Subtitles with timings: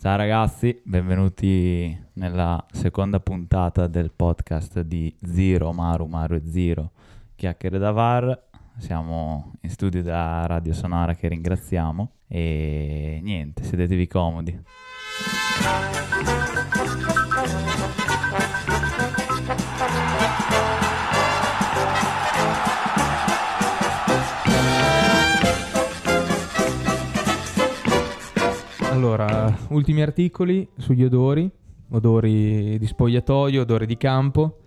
[0.00, 6.92] Ciao ragazzi, benvenuti nella seconda puntata del podcast di Zero, Maru, Maru e Zero,
[7.34, 8.44] Chiacchiere da VAR.
[8.78, 14.62] Siamo in studio da Radio Sonora che ringraziamo e niente, sedetevi comodi.
[29.20, 31.50] Allora, ultimi articoli sugli odori,
[31.90, 34.58] odori di spogliatoio, odori di campo.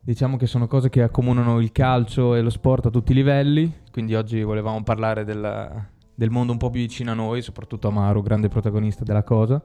[0.00, 3.70] Diciamo che sono cose che accomunano il calcio e lo sport a tutti i livelli,
[3.90, 8.22] quindi oggi volevamo parlare della, del mondo un po' più vicino a noi, soprattutto Amaro,
[8.22, 9.62] grande protagonista della cosa.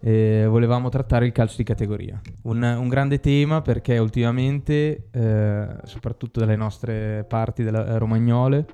[0.00, 2.20] E volevamo trattare il calcio di categoria.
[2.42, 8.66] Un, un grande tema perché ultimamente, eh, soprattutto dalle nostre parti della Romagnole,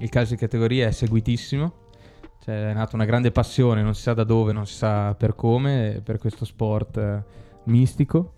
[0.00, 1.84] il calcio di categoria è seguitissimo
[2.46, 5.34] cioè, è nata una grande passione, non si sa da dove, non si sa per
[5.34, 7.22] come, per questo sport eh,
[7.64, 8.34] mistico.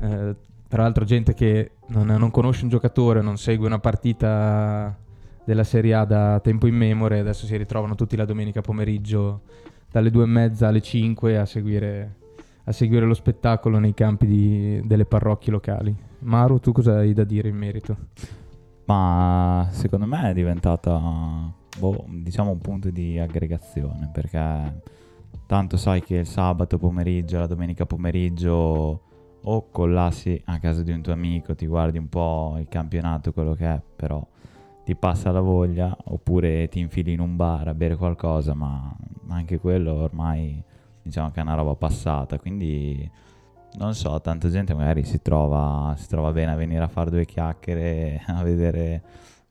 [0.00, 0.34] Eh,
[0.66, 4.96] tra l'altro gente che non, non, conosce un giocatore, non segue una partita
[5.44, 9.42] della Serie A da tempo immemore, adesso si ritrovano tutti la domenica pomeriggio
[9.90, 12.14] dalle due e mezza alle 5 a seguire,
[12.64, 15.94] a seguire lo spettacolo nei campi di, delle parrocchie locali.
[16.20, 17.96] Maru, tu cosa hai da dire in merito?
[18.84, 24.82] Ma secondo me è diventata boh, diciamo un punto di aggregazione perché
[25.46, 29.00] tanto sai che il sabato pomeriggio, la domenica pomeriggio
[29.44, 33.54] o collassi a casa di un tuo amico, ti guardi un po' il campionato, quello
[33.54, 34.24] che è, però
[34.84, 38.94] ti passa la voglia, oppure ti infili in un bar a bere qualcosa, ma
[39.28, 40.62] anche quello ormai
[41.02, 43.08] diciamo che è una roba passata, quindi
[43.74, 47.24] non so, tanta gente magari si trova, si trova bene a venire a fare due
[47.24, 49.02] chiacchiere, a vedere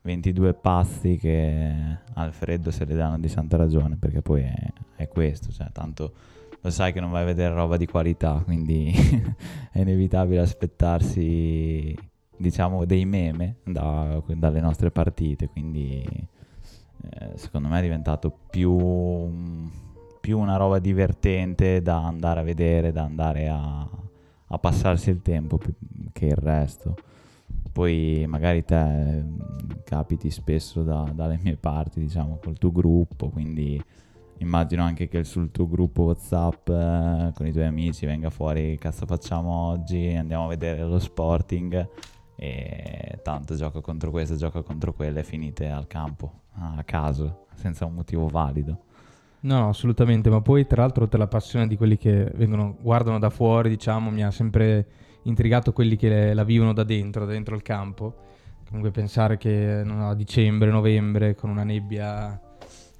[0.02, 5.08] 22 pazzi che al freddo se le danno di santa ragione, perché poi è, è
[5.08, 6.12] questo, cioè tanto
[6.60, 8.92] lo sai che non vai a vedere roba di qualità, quindi
[9.72, 11.96] è inevitabile aspettarsi,
[12.36, 16.04] diciamo, dei meme da, dalle nostre partite, quindi
[17.10, 18.80] eh, secondo me è diventato più,
[20.20, 23.88] più, una roba divertente da andare a vedere, da andare a,
[24.52, 25.72] a passarsi il tempo più
[26.12, 26.94] che il resto.
[27.72, 29.40] Poi magari te mm,
[29.84, 33.82] capiti spesso da, dalle mie parti, diciamo, col tuo gruppo, quindi
[34.38, 39.06] immagino anche che sul tuo gruppo WhatsApp eh, con i tuoi amici venga fuori cazzo
[39.06, 41.88] facciamo oggi, andiamo a vedere lo Sporting.
[42.34, 47.86] E tanto gioco contro questo, gioco contro quello e finite al campo, a caso, senza
[47.86, 48.84] un motivo valido.
[49.44, 53.28] No, assolutamente, ma poi tra l'altro per la passione di quelli che vengono, guardano da
[53.28, 54.86] fuori, diciamo, mi ha sempre
[55.24, 58.14] intrigato quelli che la vivono da dentro, da dentro il campo.
[58.66, 62.40] Comunque pensare che no, a dicembre, novembre, con una nebbia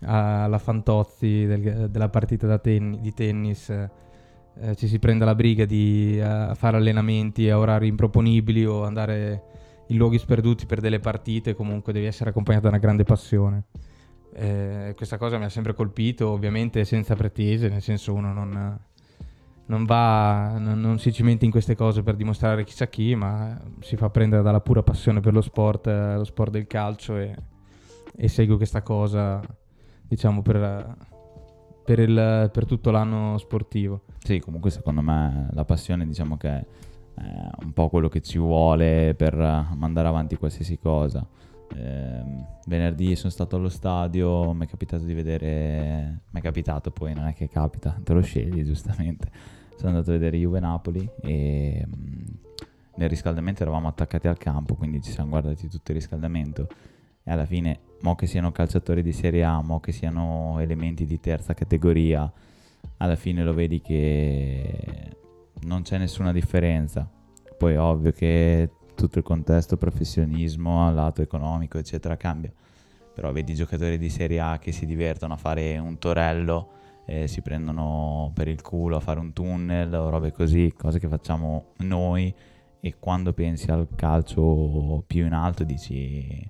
[0.05, 6.21] alla Fantozzi del, della partita ten, di tennis, eh, ci si prenda la briga di
[6.21, 9.43] uh, fare allenamenti a orari improponibili o andare
[9.87, 13.65] in luoghi sperduti per delle partite, comunque devi essere accompagnato da una grande passione.
[14.35, 18.81] Eh, questa cosa mi ha sempre colpito, ovviamente senza pretese, nel senso uno non
[19.67, 23.97] non, va, non, non, si cimenta in queste cose per dimostrare chissà chi, ma si
[23.97, 27.35] fa prendere dalla pura passione per lo sport, eh, lo sport del calcio e,
[28.15, 29.41] e segue questa cosa,
[30.07, 30.97] diciamo, per,
[31.85, 34.03] per, il, per, tutto l'anno sportivo.
[34.19, 36.65] Sì, comunque secondo me la passione diciamo che è
[37.63, 39.35] un po' quello che ci vuole per
[39.75, 41.27] mandare avanti qualsiasi cosa.
[41.75, 42.23] Eh,
[42.67, 47.27] venerdì sono stato allo stadio, mi è capitato di vedere, mi è capitato poi, non
[47.27, 52.25] è che capita, te lo scegli giustamente sono andato a vedere Juve Napoli e mm,
[52.95, 56.69] nel riscaldamento eravamo attaccati al campo, quindi ci siamo guardati tutto il riscaldamento
[57.25, 61.19] e alla fine, mo che siano calciatori di Serie A, mo che siano elementi di
[61.19, 62.31] terza categoria,
[62.99, 65.17] alla fine lo vedi che
[65.63, 67.09] non c'è nessuna differenza.
[67.57, 68.71] Poi è ovvio che
[69.03, 72.53] tutto il contesto professionismo, lato economico, eccetera, cambia.
[73.15, 77.43] Però vedi giocatori di Serie A che si divertono a fare un torello eh, si
[77.43, 82.35] prendono per il culo a fare un tunnel o robe così, cose che facciamo noi
[82.81, 86.49] e quando pensi al calcio più in alto dici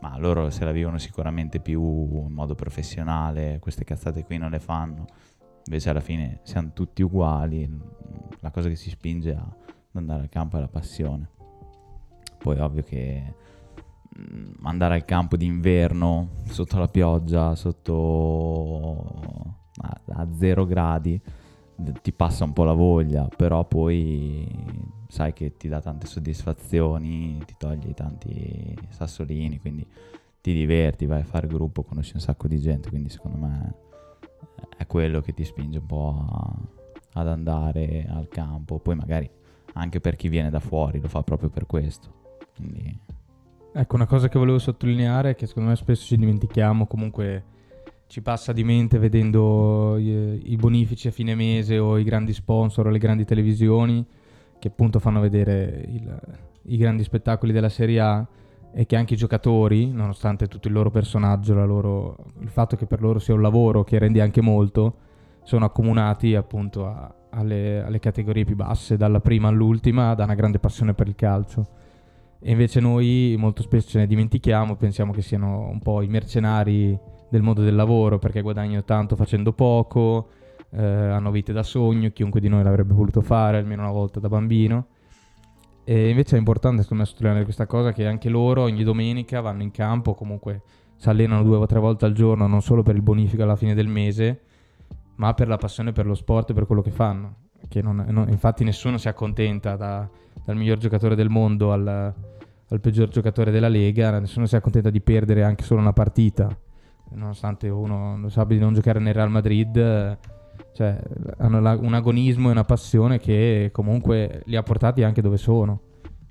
[0.00, 4.58] ma loro se la vivono sicuramente più in modo professionale, queste cazzate qui non le
[4.58, 5.04] fanno.
[5.66, 7.70] Invece alla fine siamo tutti uguali,
[8.40, 9.56] la cosa che si spinge a
[9.92, 11.39] andare al campo è la passione.
[12.42, 13.34] Poi ovvio che
[14.18, 19.06] mm, andare al campo d'inverno sotto la pioggia, sotto
[19.82, 21.20] a, a zero gradi
[22.02, 24.46] ti passa un po' la voglia, però poi
[25.08, 29.86] sai che ti dà tante soddisfazioni, ti toglie tanti sassolini, quindi
[30.40, 33.74] ti diverti, vai a fare gruppo, conosci un sacco di gente, quindi secondo me
[34.76, 38.78] è quello che ti spinge un po' a, ad andare al campo.
[38.78, 39.30] Poi magari
[39.74, 42.18] anche per chi viene da fuori lo fa proprio per questo.
[42.56, 42.98] Quindi...
[43.72, 47.44] Ecco, una cosa che volevo sottolineare che secondo me spesso ci dimentichiamo, comunque
[48.08, 52.88] ci passa di mente vedendo i, i bonifici a fine mese o i grandi sponsor
[52.88, 54.04] o le grandi televisioni
[54.58, 56.20] che appunto fanno vedere il,
[56.64, 58.26] i grandi spettacoli della Serie A
[58.72, 63.00] e che anche i giocatori, nonostante tutto il loro personaggio, loro, il fatto che per
[63.00, 64.96] loro sia un lavoro che rende anche molto,
[65.42, 70.58] sono accomunati appunto a, alle, alle, categorie più basse, dalla prima all'ultima, da una grande
[70.58, 71.66] passione per il calcio.
[72.42, 76.98] E invece noi molto spesso ce ne dimentichiamo, pensiamo che siano un po' i mercenari
[77.28, 80.30] del mondo del lavoro perché guadagnano tanto facendo poco,
[80.70, 84.28] eh, hanno vite da sogno, chiunque di noi l'avrebbe voluto fare almeno una volta da
[84.28, 84.86] bambino.
[85.84, 89.62] E invece è importante secondo me sottolineare questa cosa che anche loro ogni domenica vanno
[89.62, 90.62] in campo, comunque
[90.96, 93.74] si allenano due o tre volte al giorno, non solo per il bonifico alla fine
[93.74, 94.40] del mese,
[95.16, 97.49] ma per la passione per lo sport e per quello che fanno.
[97.68, 100.08] Che non, non, infatti nessuno si accontenta da,
[100.44, 105.00] dal miglior giocatore del mondo al, al peggior giocatore della Lega, nessuno si accontenta di
[105.00, 106.48] perdere anche solo una partita,
[107.10, 110.18] nonostante uno lo sappia di non giocare nel Real Madrid
[110.72, 110.98] cioè,
[111.38, 115.80] hanno la, un agonismo e una passione che comunque li ha portati anche dove sono.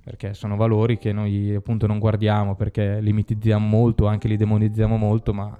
[0.03, 4.97] Perché sono valori che noi appunto non guardiamo perché li mitizziamo molto, anche li demonizziamo
[4.97, 5.55] molto, ma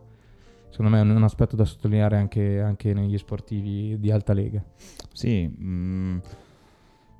[0.80, 4.64] secondo me è un aspetto da sottolineare anche, anche negli sportivi di alta lega.
[5.12, 6.18] Sì, mh, mm,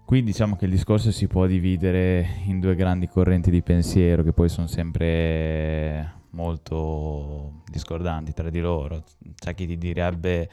[0.06, 4.32] qui diciamo che il discorso si può dividere in due grandi correnti di pensiero che
[4.32, 9.04] poi sono sempre molto discordanti tra di loro.
[9.36, 10.50] C'è chi ti direbbe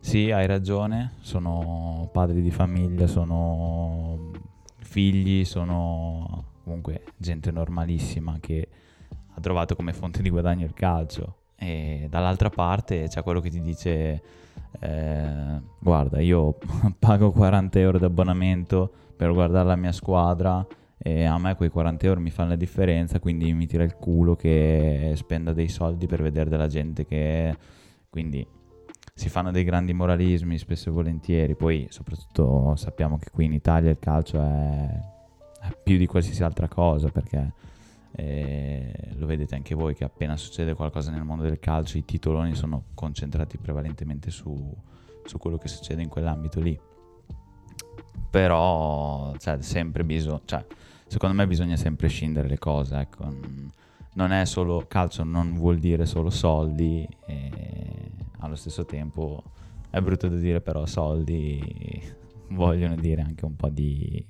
[0.00, 4.30] sì, hai ragione, sono padri di famiglia, sono
[4.76, 8.68] figli, sono comunque gente normalissima che
[9.32, 11.38] ha trovato come fonte di guadagno il calcio.
[11.58, 14.22] E dall'altra parte c'è quello che ti dice,
[14.80, 16.58] eh, guarda, io
[16.98, 20.66] pago 40 euro di abbonamento per guardare la mia squadra
[20.98, 24.34] e a me quei 40 euro mi fanno la differenza, quindi mi tira il culo
[24.34, 27.56] che spenda dei soldi per vedere della gente che...
[28.08, 28.46] Quindi
[29.14, 33.90] si fanno dei grandi moralismi spesso e volentieri, poi soprattutto sappiamo che qui in Italia
[33.90, 35.00] il calcio è,
[35.82, 37.52] più di qualsiasi altra cosa perché
[38.18, 42.54] eh, lo vedete anche voi che appena succede qualcosa nel mondo del calcio i titoloni
[42.54, 44.74] sono concentrati prevalentemente su,
[45.24, 46.78] su quello che succede in quell'ambito lì.
[48.30, 50.64] Però cioè, sempre bisogna, cioè,
[51.06, 53.28] secondo me bisogna sempre scindere le cose, ecco.
[54.14, 57.06] Non è solo calcio, non vuol dire solo soldi.
[57.26, 59.42] E allo stesso tempo
[59.90, 62.02] è brutto da dire però soldi
[62.48, 64.24] vogliono dire anche un po' di,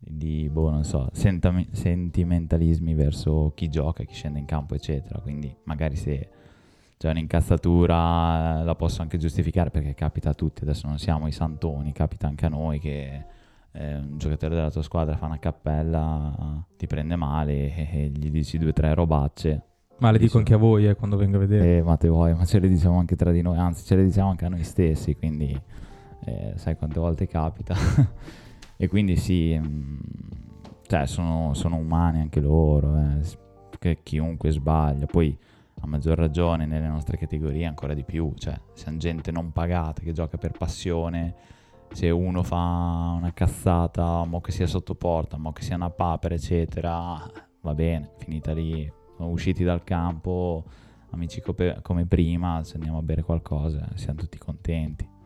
[0.00, 5.20] di boh, non so, sentami- sentimentalismi verso chi gioca, chi scende in campo, eccetera.
[5.20, 6.28] Quindi magari se
[6.96, 11.92] c'è un'incazzatura la posso anche giustificare perché capita a tutti, adesso non siamo i santoni,
[11.92, 13.24] capita anche a noi che
[13.72, 18.30] eh, un giocatore della tua squadra fa una cappella, ti prende male e, e gli
[18.30, 19.64] dici due o tre robacce
[20.00, 21.76] ma le dico anche a voi eh, quando vengo a vedere.
[21.76, 24.04] Eh, ma te vuoi, ma ce le diciamo anche tra di noi, anzi ce le
[24.04, 25.58] diciamo anche a noi stessi, quindi
[26.24, 27.74] eh, sai quante volte capita.
[28.82, 29.98] e quindi sì, mm,
[30.86, 33.20] cioè sono, sono, umani anche loro, eh,
[33.78, 35.04] che chiunque sbaglia.
[35.04, 35.36] Poi
[35.82, 40.12] a maggior ragione nelle nostre categorie ancora di più, cioè siamo gente non pagata che
[40.12, 41.34] gioca per passione.
[41.92, 46.34] Se uno fa una cazzata, mo che sia sotto porta, mo che sia una papera,
[46.34, 47.22] eccetera,
[47.60, 50.64] va bene, finita lì, usciti dal campo,
[51.10, 55.18] amici come prima, se andiamo a bere qualcosa, siamo tutti contenti.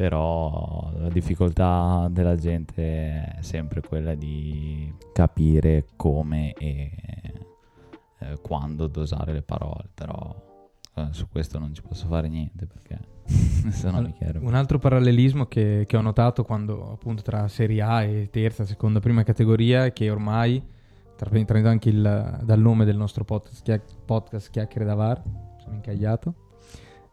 [0.00, 6.90] Però la difficoltà della gente è sempre quella di capire come e
[8.20, 10.34] eh, quando dosare le parole, però
[10.94, 12.98] eh, su questo non ci posso fare niente perché
[13.70, 14.40] se no mi chiedo.
[14.40, 19.00] Un altro parallelismo che, che ho notato quando appunto tra Serie A e terza, seconda,
[19.00, 20.78] prima categoria è che ormai
[21.20, 25.22] Traprendendo anche il, dal nome del nostro podcast, chia- podcast Chiacchiere da VAR,
[25.58, 26.49] sono incagliato.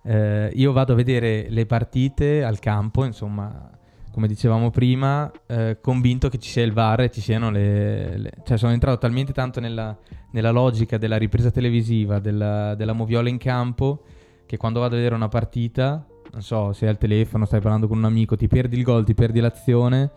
[0.07, 3.69] Eh, io vado a vedere le partite al campo, insomma,
[4.09, 8.31] come dicevamo prima, eh, convinto che ci sia il VAR e ci siano le, le...
[8.45, 9.97] Cioè sono entrato talmente tanto nella,
[10.31, 14.03] nella logica della ripresa televisiva, della, della moviola in campo,
[14.45, 17.97] che quando vado a vedere una partita, non so, sei al telefono, stai parlando con
[17.97, 20.09] un amico, ti perdi il gol, ti perdi l'azione,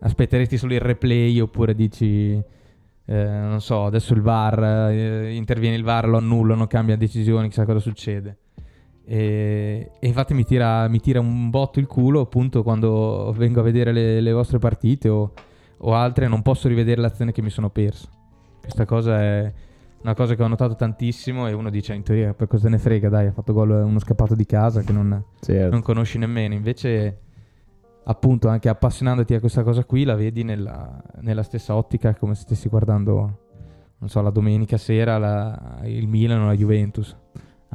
[0.00, 5.82] aspetteresti solo il replay oppure dici eh, non so, adesso il VAR, eh, interviene il
[5.82, 8.38] VAR, lo annullano, cambia decisioni, chissà cosa succede.
[9.06, 13.62] E, e infatti mi tira, mi tira, un botto il culo appunto quando vengo a
[13.62, 15.32] vedere le, le vostre partite o,
[15.78, 18.08] o altre non posso rivedere l'azione che mi sono perso.
[18.60, 19.52] Questa cosa è,
[20.02, 23.08] una cosa che ho notato tantissimo e uno dice in teoria per cosa ne frega,
[23.10, 25.70] dai, ha fatto gol uno scappato di casa che non, Certo.
[25.70, 26.54] non conosci nemmeno.
[26.54, 27.18] Invece,
[28.04, 32.42] appunto, anche appassionandoti a questa cosa qui, la vedi nella, nella stessa ottica, come se
[32.42, 33.38] stessi guardando,
[33.98, 37.14] non so, la domenica sera la- il Milan o la Juventus.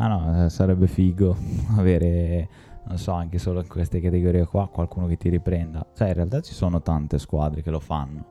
[0.01, 1.35] Ah no, eh, sarebbe figo
[1.75, 2.47] avere,
[2.85, 5.85] non so, anche solo in queste categorie qua qualcuno che ti riprenda.
[5.93, 8.27] Cioè, in realtà ci sono tante squadre che lo fanno.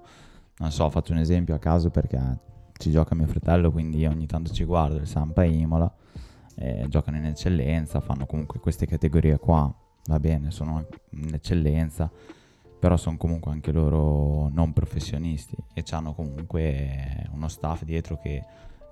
[0.56, 2.38] Non so, faccio un esempio a caso perché
[2.78, 5.92] ci gioca mio fratello, quindi ogni tanto ci guardo il Sampa Imola,
[6.54, 9.70] eh, giocano in eccellenza, fanno comunque queste categorie qua,
[10.06, 12.10] va bene, sono in eccellenza,
[12.78, 18.42] però sono comunque anche loro non professionisti e hanno comunque uno staff dietro che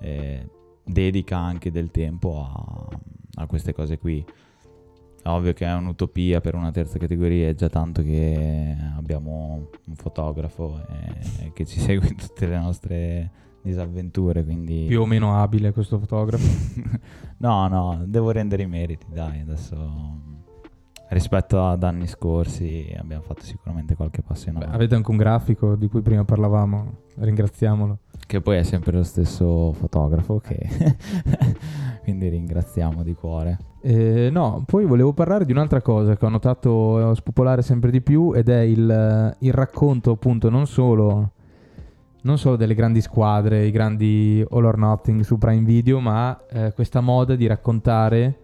[0.00, 0.48] eh,
[0.86, 2.98] dedica anche del tempo a,
[3.42, 4.24] a queste cose qui.
[5.22, 9.94] È ovvio che è un'utopia per una terza categoria, è già tanto che abbiamo un
[9.96, 13.30] fotografo eh, che ci segue in tutte le nostre
[13.62, 14.84] disavventure, quindi...
[14.86, 16.46] Più o meno abile questo fotografo.
[17.38, 20.35] no, no, devo rendere i meriti, dai, adesso
[21.08, 24.76] rispetto ad anni scorsi abbiamo fatto sicuramente qualche passo in Beh, avanti.
[24.76, 27.98] avete anche un grafico di cui prima parlavamo, ringraziamolo.
[28.26, 30.58] Che poi è sempre lo stesso fotografo che...
[32.06, 33.58] quindi ringraziamo di cuore.
[33.80, 38.32] Eh, no, poi volevo parlare di un'altra cosa che ho notato spopolare sempre di più
[38.32, 41.32] ed è il, il racconto appunto non solo,
[42.22, 46.72] non solo delle grandi squadre, i grandi All or Nothing su Prime Video, ma eh,
[46.74, 48.38] questa moda di raccontare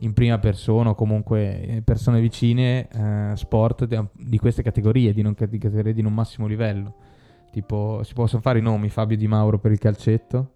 [0.00, 5.22] in prima persona o comunque eh, persone vicine eh, sport di, di queste categorie, di,
[5.22, 6.94] non, di categorie di non massimo livello.
[7.50, 10.52] Tipo, si possono fare i nomi Fabio Di Mauro per il calcetto,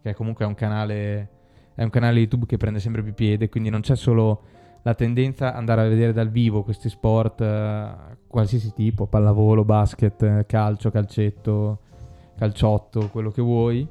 [0.00, 1.30] che comunque è un canale
[1.76, 4.42] è un canale YouTube che prende sempre più piede, quindi non c'è solo
[4.80, 7.94] la tendenza ad andare a vedere dal vivo questi sport, eh,
[8.26, 11.80] qualsiasi tipo, pallavolo, basket, eh, calcio, calcetto,
[12.38, 13.86] calciotto, quello che vuoi,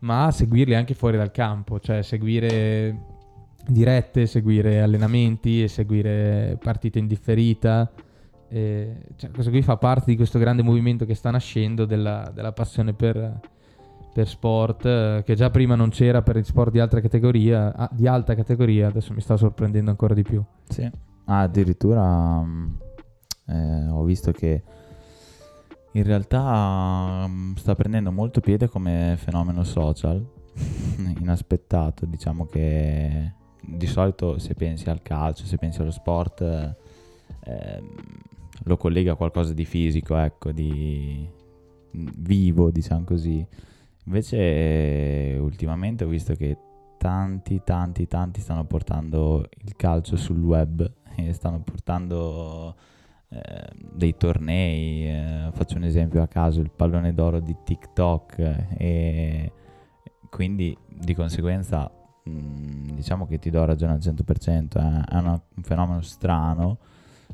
[0.00, 3.17] ma seguirli anche fuori dal campo, cioè seguire
[3.70, 7.90] dirette, seguire allenamenti e seguire partite in differita.
[8.48, 12.52] E, cioè, questo qui fa parte di questo grande movimento che sta nascendo della, della
[12.52, 13.40] passione per,
[14.12, 18.34] per sport eh, che già prima non c'era per sport di categoria, ah, di alta
[18.34, 20.42] categoria, adesso mi sta sorprendendo ancora di più.
[20.68, 20.90] Sì.
[21.26, 22.74] Ah, addirittura mm,
[23.48, 24.62] eh, ho visto che
[25.92, 30.24] in realtà mm, sta prendendo molto piede come fenomeno social,
[31.20, 33.36] inaspettato, diciamo che
[33.76, 36.74] di solito se pensi al calcio, se pensi allo sport, eh,
[37.44, 37.94] ehm,
[38.64, 41.28] lo collega a qualcosa di fisico, ecco, di
[41.96, 43.46] mm, vivo, diciamo così.
[44.04, 46.56] Invece ultimamente ho visto che
[46.96, 52.74] tanti, tanti, tanti stanno portando il calcio sul web e stanno portando
[53.28, 55.08] eh, dei tornei.
[55.08, 59.52] eh, faccio un esempio a caso, il pallone d'oro di TikTok eh, e
[60.30, 61.90] quindi di conseguenza
[62.28, 66.78] mh, diciamo che ti do ragione al 100%, eh, è una- un fenomeno strano,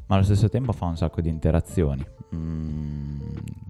[0.06, 2.04] ma allo stesso tempo fa un sacco di interazioni.
[2.34, 3.20] Mm,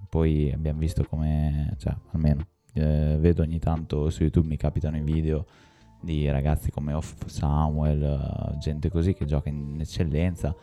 [0.09, 5.01] poi abbiamo visto come, cioè almeno eh, vedo ogni tanto su YouTube mi capitano i
[5.03, 5.47] video
[6.01, 10.55] di ragazzi come Off Samuel, eh, gente così che gioca in eccellenza,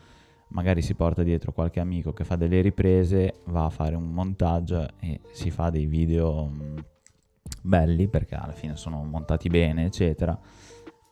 [0.48, 4.86] magari si porta dietro qualche amico che fa delle riprese, va a fare un montaggio
[5.00, 6.84] e si fa dei video mh,
[7.62, 10.38] belli perché alla fine sono montati bene, eccetera,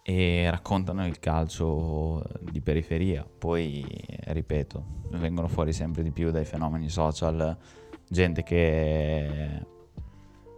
[0.02, 3.25] e raccontano il calcio di periferia.
[3.25, 3.85] Poi,
[4.25, 7.57] ripeto, vengono fuori sempre di più dai fenomeni social,
[8.09, 9.64] gente che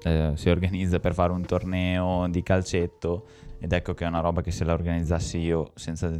[0.02, 3.26] eh, si organizza per fare un torneo di calcetto
[3.58, 6.10] ed ecco che è una roba che se la organizzassi io senza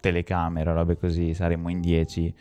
[0.00, 2.34] telecamera, robe così, saremmo in 10.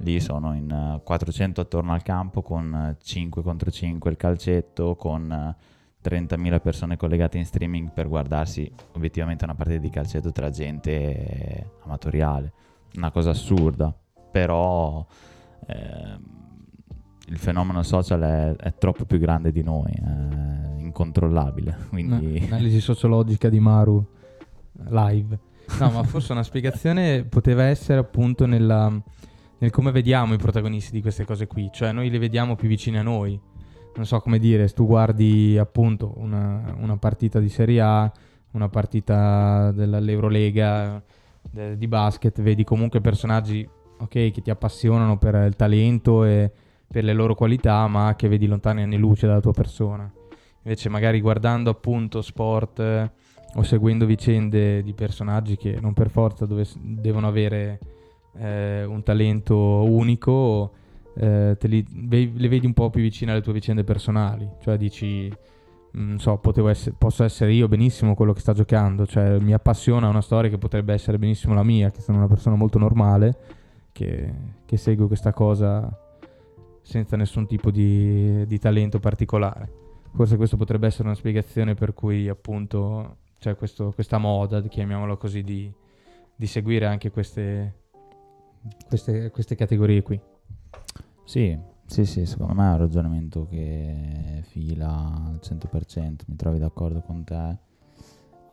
[0.00, 4.96] Lì sono in eh, 400 attorno al campo con eh, 5 contro 5 il calcetto,
[4.96, 5.56] con eh,
[6.06, 11.66] 30.000 persone collegate in streaming per guardarsi obiettivamente una partita di calcetto tra gente eh,
[11.82, 12.52] amatoriale.
[12.96, 13.94] Una cosa assurda,
[14.30, 15.04] però
[15.66, 16.20] ehm,
[17.28, 21.76] il fenomeno social è, è troppo più grande di noi, è incontrollabile.
[21.90, 22.46] Quindi...
[22.46, 24.04] Analisi sociologica di Maru
[24.88, 25.38] live.
[25.80, 28.92] No, ma forse una spiegazione poteva essere appunto nella,
[29.58, 32.98] nel come vediamo i protagonisti di queste cose qui, cioè noi li vediamo più vicini
[32.98, 33.38] a noi.
[33.96, 38.12] Non so come dire, se tu guardi appunto una, una partita di Serie A,
[38.52, 41.02] una partita dell'Eurolega
[41.50, 43.66] de- di basket, vedi comunque personaggi
[43.98, 46.52] ok, che ti appassionano per il talento e
[46.86, 50.10] per le loro qualità, ma che vedi lontani anni luce dalla tua persona.
[50.62, 53.10] Invece magari guardando appunto sport
[53.54, 57.78] o seguendo vicende di personaggi che non per forza dove- devono avere
[58.36, 60.72] eh, un talento unico,
[61.18, 64.48] eh, li, ve- le vedi un po' più vicine alle tue vicende personali.
[64.60, 65.32] Cioè dici,
[65.92, 70.20] non so, essere, posso essere io benissimo quello che sta giocando, cioè mi appassiona una
[70.20, 73.36] storia che potrebbe essere benissimo la mia, che sono una persona molto normale,
[73.92, 74.32] che,
[74.66, 75.90] che segue questa cosa
[76.82, 79.84] senza nessun tipo di, di, talento particolare.
[80.14, 85.42] Forse questo potrebbe essere una spiegazione per cui appunto c'è questo, questa moda, chiamiamola così,
[85.42, 85.72] di,
[86.34, 87.74] di seguire anche queste,
[88.86, 90.20] queste, queste categorie qui.
[91.26, 94.88] Sì, sì, sì, secondo me è un ragionamento che fila
[95.26, 97.58] al 100%, mi trovi d'accordo con te.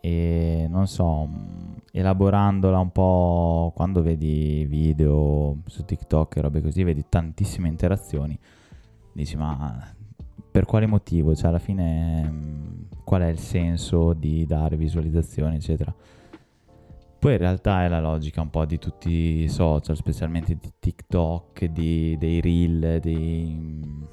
[0.01, 1.29] E non so,
[1.91, 8.37] elaborandola un po', quando vedi video su TikTok e robe così, vedi tantissime interazioni.
[9.13, 9.93] Dici, ma
[10.51, 11.35] per quale motivo?
[11.35, 15.93] Cioè, alla fine, qual è il senso di dare visualizzazioni, eccetera?
[17.23, 21.63] Poi in realtà è la logica un po' di tutti i social, specialmente di TikTok,
[21.67, 24.05] di, dei reel, di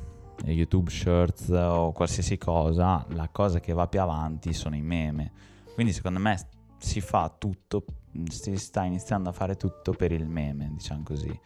[0.44, 3.04] YouTube Shirts o qualsiasi cosa.
[3.08, 5.32] La cosa che va più avanti sono i meme.
[5.74, 6.38] Quindi secondo me
[6.78, 7.84] si fa tutto,
[8.28, 11.36] si sta iniziando a fare tutto per il meme, diciamo così.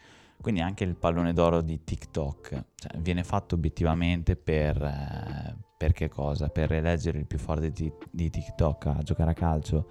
[0.42, 6.10] Quindi anche il pallone d'oro di TikTok cioè, viene fatto obiettivamente per, eh, per che
[6.10, 6.50] cosa?
[6.50, 9.88] Per eleggere il più forte di, di TikTok a giocare a calcio?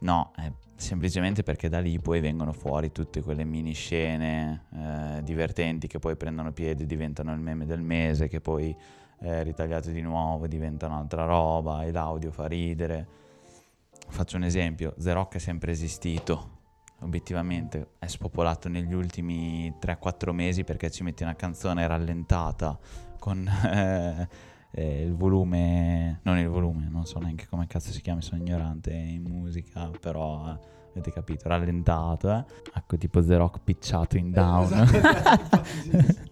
[0.00, 5.86] No, è semplicemente perché da lì poi vengono fuori tutte quelle mini scene eh, divertenti
[5.86, 8.76] che poi prendono piede e diventano il meme del mese, che poi
[9.20, 13.06] eh, ritagliate di nuovo diventano altra roba e l'audio fa ridere.
[14.08, 16.58] Faccio un esempio, The Rock è sempre esistito,
[17.00, 22.78] obiettivamente è spopolato negli ultimi 3-4 mesi perché ci metti una canzone rallentata
[23.18, 23.48] con...
[23.64, 28.40] Eh, eh, il volume, non il volume, non so neanche come cazzo si chiama, sono
[28.40, 30.58] ignorante in musica, però eh,
[30.90, 32.44] avete capito, rallentato, eh?
[32.74, 34.72] Ecco, tipo The Rock picciato in down.
[34.72, 35.62] Esatto,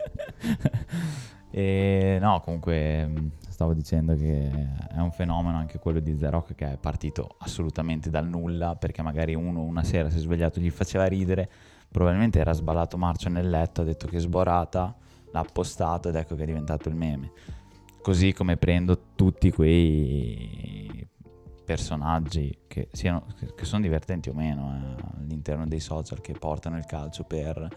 [1.50, 4.50] e no, comunque mm, stavo dicendo che
[4.88, 9.02] è un fenomeno anche quello di The Rock che è partito assolutamente dal nulla perché
[9.02, 11.48] magari uno una sera si è svegliato e gli faceva ridere,
[11.88, 14.92] probabilmente era sballato marcio nel letto, ha detto che sborata,
[15.30, 17.60] l'ha postato ed ecco che è diventato il meme
[18.02, 21.08] Così come prendo tutti quei
[21.64, 26.84] personaggi che, siano, che sono divertenti o meno eh, all'interno dei social che portano il
[26.84, 27.68] calcio per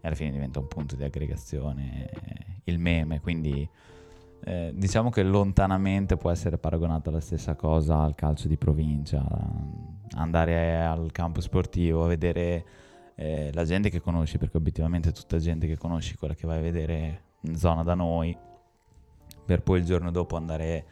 [0.00, 2.10] e alla fine diventa un punto di aggregazione
[2.64, 3.20] il meme.
[3.20, 3.68] Quindi
[4.44, 9.26] eh, diciamo che lontanamente può essere paragonato alla stessa cosa al calcio di provincia
[10.16, 12.64] andare al campo sportivo vedere
[13.14, 16.62] eh, la gente che conosci perché obiettivamente tutta gente che conosci quella che vai a
[16.62, 18.36] vedere in zona da noi
[19.44, 20.84] per poi il giorno dopo andare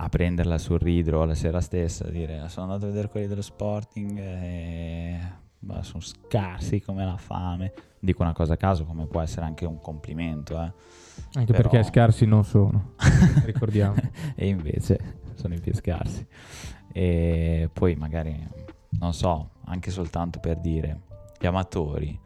[0.00, 4.18] a prenderla sul ridro la sera stessa, dire sono andato a vedere quelli dello Sporting
[4.18, 5.20] e
[5.58, 7.72] bah, sono scarsi come la fame.
[7.98, 10.54] Dico una cosa a caso come può essere anche un complimento.
[10.54, 10.72] Eh.
[11.32, 11.68] Anche Però...
[11.68, 12.94] perché scarsi non sono,
[13.44, 13.96] ricordiamo.
[14.36, 16.24] e invece sono i più scarsi.
[16.92, 18.40] E poi magari,
[19.00, 21.00] non so, anche soltanto per dire,
[21.38, 22.18] gli amatori,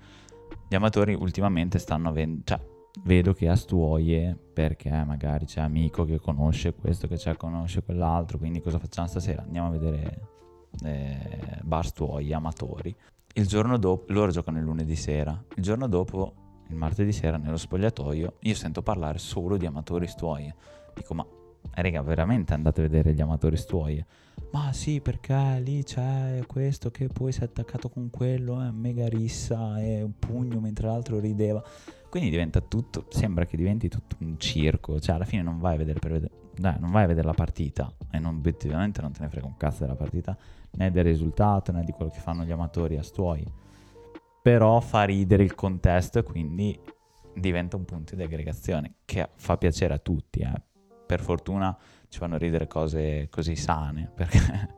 [0.69, 2.43] gli amatori ultimamente stanno avendo...
[2.45, 2.61] Cioè,
[3.00, 8.38] vedo che ha stuoie perché magari c'è amico che conosce questo, che c'è, conosce quell'altro,
[8.38, 9.42] quindi cosa facciamo stasera?
[9.42, 10.28] Andiamo a vedere
[10.85, 12.94] eh, bar stuoie, amatori.
[13.35, 16.35] Il giorno dopo, loro giocano il lunedì sera, il giorno dopo,
[16.68, 20.55] il martedì sera, nello spogliatoio, io sento parlare solo di amatori stuoie.
[20.94, 21.26] Dico, ma
[21.74, 24.07] raga, veramente andate a vedere gli amatori stuoie?
[24.52, 28.70] Ma sì, perché lì c'è questo che poi si è attaccato con quello, è eh,
[28.70, 31.62] mega rissa e un pugno mentre l'altro rideva.
[32.12, 35.79] Quindi diventa tutto, sembra che diventi tutto un circo, cioè alla fine non vai a
[35.79, 39.31] vedere, vedere, dai, non vai a vedere la partita e non, obiettivamente non te ne
[39.31, 40.37] frega un cazzo della partita,
[40.72, 43.51] né del risultato né di quello che fanno gli amatori a stuoi.
[44.42, 46.79] Però fa ridere il contesto e quindi
[47.35, 50.40] diventa un punto di aggregazione che fa piacere a tutti.
[50.40, 50.62] Eh.
[51.07, 51.75] Per fortuna
[52.11, 54.75] ci fanno ridere cose così sane, perché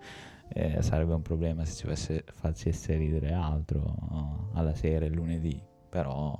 [0.51, 5.61] eh, sarebbe un problema se ci facesse, ridere altro alla sera, il lunedì.
[5.89, 6.39] Però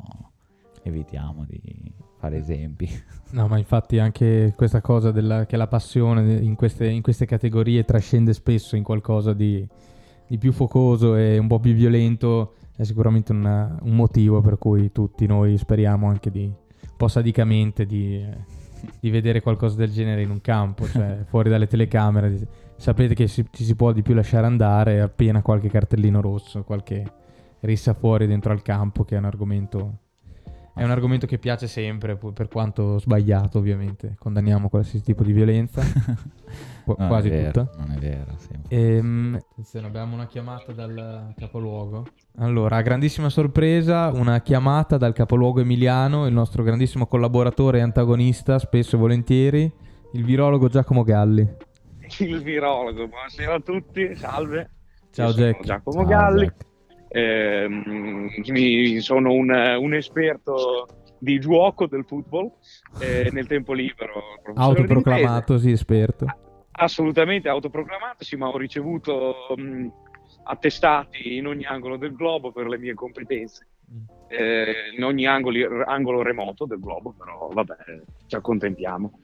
[0.85, 1.61] evitiamo di
[2.19, 2.89] fare esempi.
[3.31, 7.85] No, ma infatti anche questa cosa della, che la passione in queste, in queste, categorie
[7.85, 9.67] trascende spesso in qualcosa di,
[10.27, 14.93] di, più focoso e un po' più violento è sicuramente una, un motivo per cui
[14.93, 18.25] tutti noi speriamo anche di, un po' sadicamente di,
[19.01, 22.63] di vedere qualcosa del genere in un campo, cioè fuori dalle telecamere.
[22.77, 27.05] Sapete che si, ci si può di più lasciare andare appena qualche cartellino rosso, qualche
[27.61, 29.99] rissa fuori dentro al campo, che è un argomento
[30.75, 34.17] è un argomento che piace sempre, per quanto sbagliato ovviamente.
[34.19, 35.83] Condanniamo qualsiasi tipo di violenza.
[36.85, 37.79] Qu- non quasi vero, tutta.
[37.79, 38.51] Non è vero, sì.
[38.69, 42.07] Ehm, attenzione, abbiamo una chiamata dal capoluogo.
[42.39, 48.97] Allora, grandissima sorpresa, una chiamata dal capoluogo emiliano, il nostro grandissimo collaboratore e antagonista, spesso
[48.97, 49.73] e volentieri,
[50.13, 51.49] Il virologo Giacomo Galli.
[52.19, 54.71] Il virologo, buonasera a tutti, salve.
[55.13, 55.63] Ciao Jack.
[55.63, 56.45] Giacomo Ciao, Galli.
[56.47, 56.73] Jack.
[57.17, 60.89] Eh, sono un, un, esperto
[61.21, 62.51] di gioco del football
[62.99, 64.21] eh, nel tempo libero.
[64.53, 66.27] Autoproclamato, sì, esperto.
[66.73, 69.87] Assolutamente autoproclamato, sì, ma ho ricevuto mh,
[70.43, 73.69] attestati in ogni angolo del globo per le mie competenze.
[74.27, 77.77] Eh, in ogni angoli, angolo remoto del globo, però vabbè,
[78.27, 79.21] ci accontentiamo.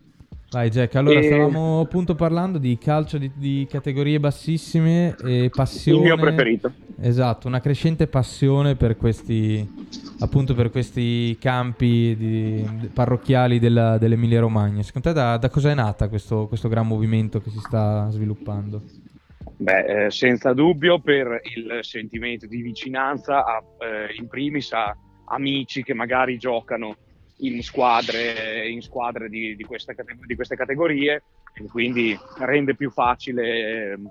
[0.50, 1.22] Vai Jack, allora e...
[1.22, 5.98] stavamo appunto parlando di calcio di, di, categorie bassissime e passione.
[5.98, 6.72] Il mio preferito.
[7.00, 9.64] Esatto, una crescente passione per questi,
[10.18, 14.82] appunto per questi campi di, parrocchiali della, dell'Emilia Romagna.
[14.82, 18.82] Secondo te da, da cosa è nata questo, questo, gran movimento che si sta sviluppando?
[19.56, 25.84] Beh, eh, senza dubbio per il sentimento di vicinanza a, eh, in primis a amici
[25.84, 26.96] che magari giocano
[27.40, 29.94] in squadre, in squadre di, di, questa,
[30.26, 31.22] di, queste categorie
[31.55, 34.11] e quindi rende più facile ehm,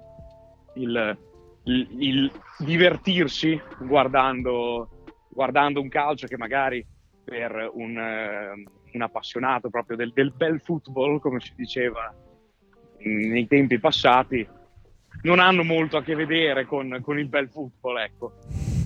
[0.76, 1.18] il,
[1.63, 6.86] il, il divertirsi guardando, guardando, un calcio che magari
[7.24, 8.63] per un, ehm,
[8.94, 12.13] un appassionato proprio del, del, bel football, come si diceva
[13.02, 14.48] nei tempi passati,
[15.22, 18.34] non hanno molto a che vedere con, con il bel football, ecco.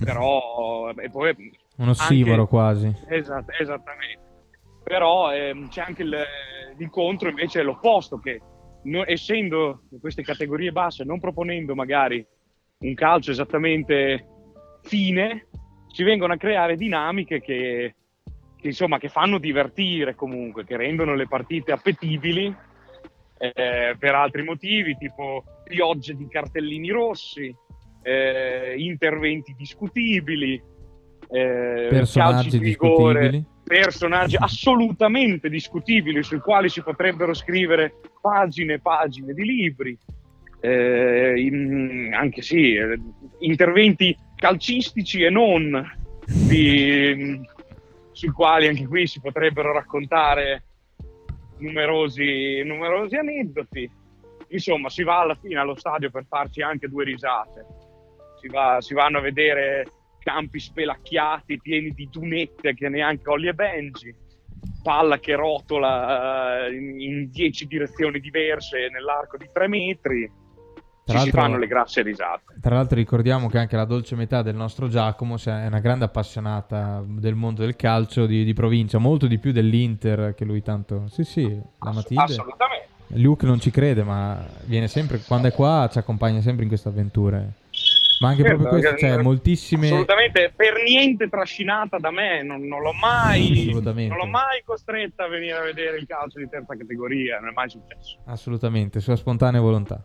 [0.04, 2.94] Però e poi uno ossimoro quasi.
[3.08, 4.23] Esat, esattamente
[4.84, 6.16] però ehm, c'è anche il,
[6.76, 8.40] l'incontro invece l'opposto che
[8.84, 12.24] no, essendo queste categorie basse non proponendo magari
[12.78, 14.26] un calcio esattamente
[14.82, 15.48] fine
[15.88, 17.94] si vengono a creare dinamiche che,
[18.56, 22.54] che insomma che fanno divertire comunque che rendono le partite appetibili
[23.38, 27.54] eh, per altri motivi tipo piogge di cartellini rossi
[28.02, 30.62] eh, interventi discutibili
[31.34, 39.42] eh, personaggi discutibili personaggi assolutamente discutibili sui quali si potrebbero scrivere pagine e pagine di
[39.42, 39.98] libri,
[40.60, 43.00] eh, in, anche sì, eh,
[43.40, 45.90] interventi calcistici e non,
[46.26, 47.40] di,
[48.12, 50.62] sui quali anche qui si potrebbero raccontare
[51.58, 53.90] numerosi, numerosi aneddoti.
[54.48, 57.64] Insomma, si va alla fine allo stadio per farci anche due risate.
[58.40, 59.86] Si, va, si vanno a vedere
[60.24, 64.12] campi spelacchiati, pieni di dunette che neanche Olli e Benji,
[64.82, 70.42] palla che rotola uh, in dieci direzioni diverse nell'arco di tre metri.
[71.06, 72.54] Ci si fanno le grasse risate.
[72.62, 77.04] Tra l'altro ricordiamo che anche la dolce metà del nostro Giacomo è una grande appassionata
[77.06, 81.06] del mondo del calcio di, di provincia, molto di più dell'Inter che lui tanto...
[81.08, 82.22] Sì, sì, la Ass- Matilde.
[82.22, 82.88] Assolutamente.
[83.08, 86.88] Luke non ci crede, ma viene sempre, quando è qua ci accompagna sempre in queste
[86.88, 87.52] avventure.
[88.24, 89.86] Ma anche certo, proprio questo, cioè, moltissime...
[89.86, 95.28] Assolutamente, per niente trascinata da me, non, non, l'ho mai, non l'ho mai costretta a
[95.28, 98.18] venire a vedere il calcio di terza categoria, non è mai successo.
[98.24, 100.02] Assolutamente, sua spontanea volontà.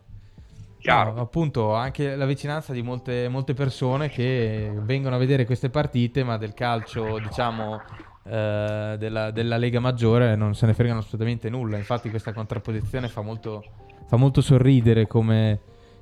[0.79, 1.13] Chiaro.
[1.13, 6.23] No, appunto, anche la vicinanza di molte, molte, persone che vengono a vedere queste partite,
[6.23, 7.81] ma del calcio, diciamo,
[8.23, 11.77] eh, della, della, Lega Maggiore non se ne fregano assolutamente nulla.
[11.77, 13.63] Infatti questa contrapposizione fa molto,
[14.07, 15.59] fa molto sorridere come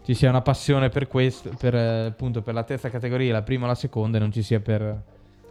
[0.07, 3.67] ci sia una passione per questo, per, appunto, per la terza categoria, la prima e
[3.67, 5.03] la seconda, e non ci sia per,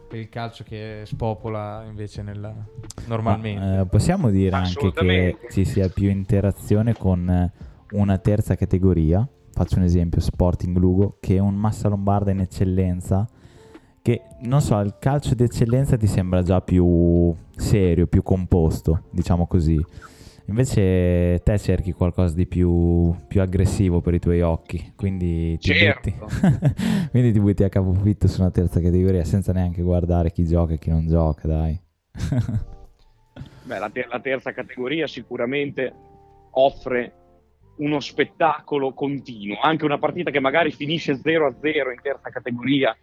[0.09, 2.51] per il calcio che spopola invece nella,
[3.05, 3.63] normalmente.
[3.63, 7.51] Ma, eh, possiamo dire anche che ci sia più interazione con
[7.91, 13.29] una terza categoria, faccio un esempio, Sporting Lugo, che è un Massa Lombarda in eccellenza,
[14.01, 19.79] che non so, il calcio d'eccellenza ti sembra già più serio, più composto, diciamo così.
[20.47, 26.09] Invece te cerchi qualcosa di più, più aggressivo per i tuoi occhi, quindi ti, certo.
[26.09, 26.25] butti,
[27.11, 30.79] quindi ti butti a capofitto su una terza categoria senza neanche guardare chi gioca e
[30.79, 31.77] chi non gioca, dai.
[33.63, 35.93] Beh, la, ter- la terza categoria sicuramente
[36.51, 37.13] offre
[37.79, 42.95] uno spettacolo continuo, anche una partita che magari finisce 0-0 in terza categoria,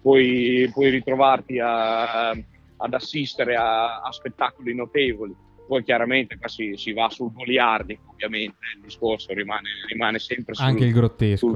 [0.00, 5.34] puoi, puoi ritrovarti a, ad assistere a, a spettacoli notevoli
[5.72, 10.66] poi chiaramente qua si, si va sul goliardico, ovviamente il discorso rimane, rimane sempre sul,
[10.66, 11.48] Anche il grottesco.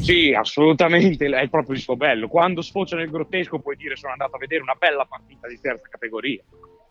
[0.00, 2.28] Sì, assolutamente, è proprio il suo bello.
[2.28, 5.88] Quando sfocia nel grottesco puoi dire sono andato a vedere una bella partita di terza
[5.90, 6.44] categoria.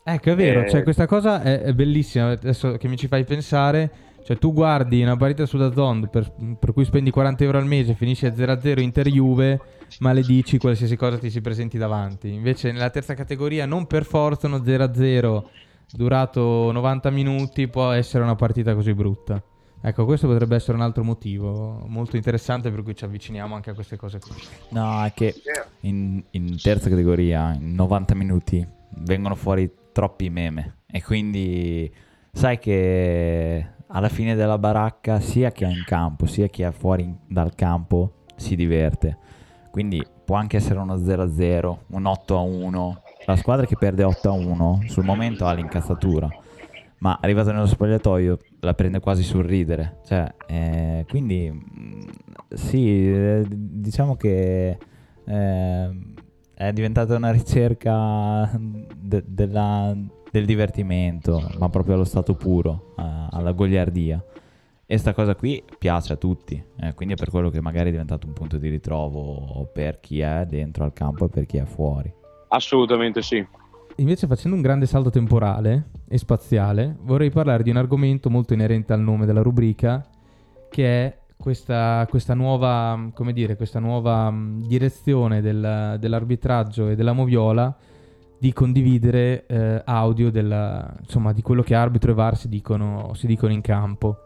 [0.04, 0.68] Ecco, è vero, eh...
[0.68, 3.90] cioè, questa cosa è, è, bellissima, adesso che mi ci fai pensare,
[4.22, 7.94] cioè tu guardi una partita su Dazon per, per cui spendi 40 euro al mese,
[7.94, 9.60] finisce a 0-0 Inter-Juve,
[10.00, 12.30] maledici qualsiasi cosa ti si presenti davanti.
[12.30, 18.34] Invece nella terza categoria non per forza uno 0-0 durato 90 minuti può essere una
[18.34, 19.42] partita così brutta.
[19.82, 23.74] Ecco, questo potrebbe essere un altro motivo molto interessante per cui ci avviciniamo anche a
[23.74, 24.32] queste cose qui.
[24.70, 25.34] No, è che
[25.80, 28.66] in, in terza categoria, in 90 minuti,
[28.98, 31.92] vengono fuori troppi meme e quindi
[32.30, 37.12] sai che alla fine della baracca sia chi è in campo sia chi è fuori
[37.26, 39.18] dal campo si diverte.
[39.70, 42.96] Quindi può anche essere uno 0-0, un 8-1.
[43.30, 46.28] La squadra che perde 8-1 sul momento ha l'incazzatura,
[46.98, 50.00] ma arrivato nello spogliatoio la prende quasi sul ridere.
[50.04, 52.00] Cioè, eh, quindi mm,
[52.48, 54.76] sì, eh, diciamo che
[55.24, 55.90] eh,
[56.54, 58.50] è diventata una ricerca
[58.96, 59.96] de- della,
[60.28, 64.20] del divertimento, ma proprio allo stato puro, uh, alla goliardia.
[64.86, 67.92] E sta cosa qui piace a tutti, eh, quindi è per quello che magari è
[67.92, 71.64] diventato un punto di ritrovo per chi è dentro al campo e per chi è
[71.64, 72.18] fuori.
[72.50, 73.44] Assolutamente sì.
[73.96, 78.92] Invece facendo un grande salto temporale e spaziale, vorrei parlare di un argomento molto inerente
[78.92, 80.06] al nome della rubrica,
[80.70, 82.98] che è questa, questa nuova,
[83.32, 87.76] dire, questa nuova mm, direzione del, dell'arbitraggio e della moviola
[88.38, 93.26] di condividere eh, audio della, insomma, di quello che arbitro e VAR si dicono, si
[93.26, 94.24] dicono in campo.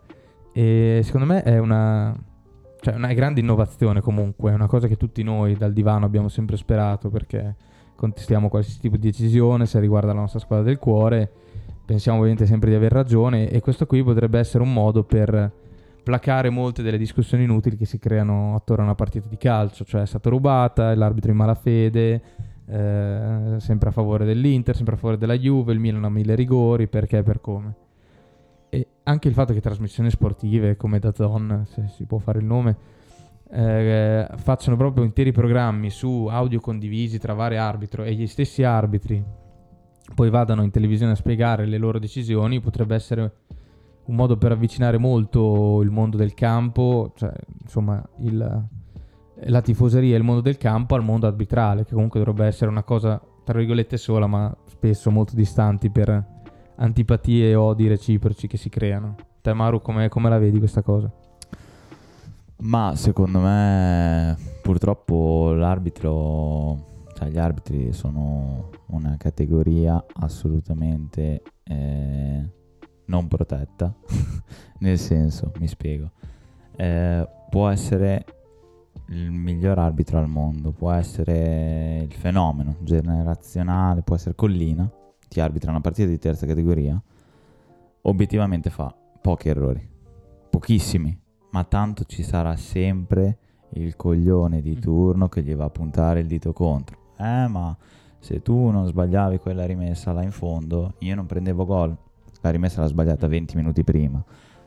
[0.53, 2.17] E secondo me è una,
[2.81, 6.57] cioè una grande innovazione comunque, è una cosa che tutti noi dal divano abbiamo sempre
[6.57, 7.57] sperato perché
[7.97, 11.31] contestiamo qualsiasi tipo di decisione se riguarda la nostra squadra del cuore,
[11.85, 15.53] pensiamo ovviamente sempre di aver ragione e questo qui potrebbe essere un modo per
[16.03, 20.03] placare molte delle discussioni inutili che si creano attorno a una partita di calcio, cioè
[20.03, 22.23] è stata rubata, l'arbitro in malafede,
[22.67, 26.89] eh, sempre a favore dell'Inter, sempre a favore della Juve, il Milan ha mille rigori,
[26.89, 27.75] perché e per come.
[28.69, 32.45] E anche il fatto che trasmissioni sportive come da Zone, se si può fare il
[32.45, 32.77] nome,
[33.51, 39.43] eh, facciano proprio interi programmi su audio condivisi tra vari arbitri e gli stessi arbitri
[40.15, 43.33] poi vadano in televisione a spiegare le loro decisioni, potrebbe essere
[44.05, 48.67] un modo per avvicinare molto il mondo del campo, cioè insomma il,
[49.45, 52.83] la tifoseria e il mondo del campo al mondo arbitrale, che comunque dovrebbe essere una
[52.83, 56.33] cosa tra virgolette sola, ma spesso molto distanti per
[56.77, 59.17] antipatie e odi reciproci che si creano.
[59.41, 61.11] Te Maru, come, come la vedi questa cosa?
[62.59, 72.51] Ma secondo me purtroppo l'arbitro, cioè gli arbitri sono una categoria assolutamente eh,
[73.07, 73.95] non protetta,
[74.81, 76.13] nel senso, mi spiego,
[76.77, 78.25] eh, può essere
[79.09, 84.91] il miglior arbitro al mondo, può essere il fenomeno generazionale, può essere Collina,
[85.29, 87.01] ti arbitra una partita di terza categoria,
[88.03, 89.87] obiettivamente fa pochi errori,
[90.49, 91.21] pochissimi,
[91.55, 93.39] ma tanto ci sarà sempre
[93.75, 94.81] il coglione di mm.
[94.81, 97.13] turno che gli va a puntare il dito contro.
[97.17, 97.77] Eh, ma
[98.19, 101.97] se tu non sbagliavi quella rimessa là in fondo, io non prendevo gol.
[102.41, 104.23] La rimessa l'ha sbagliata 20 minuti prima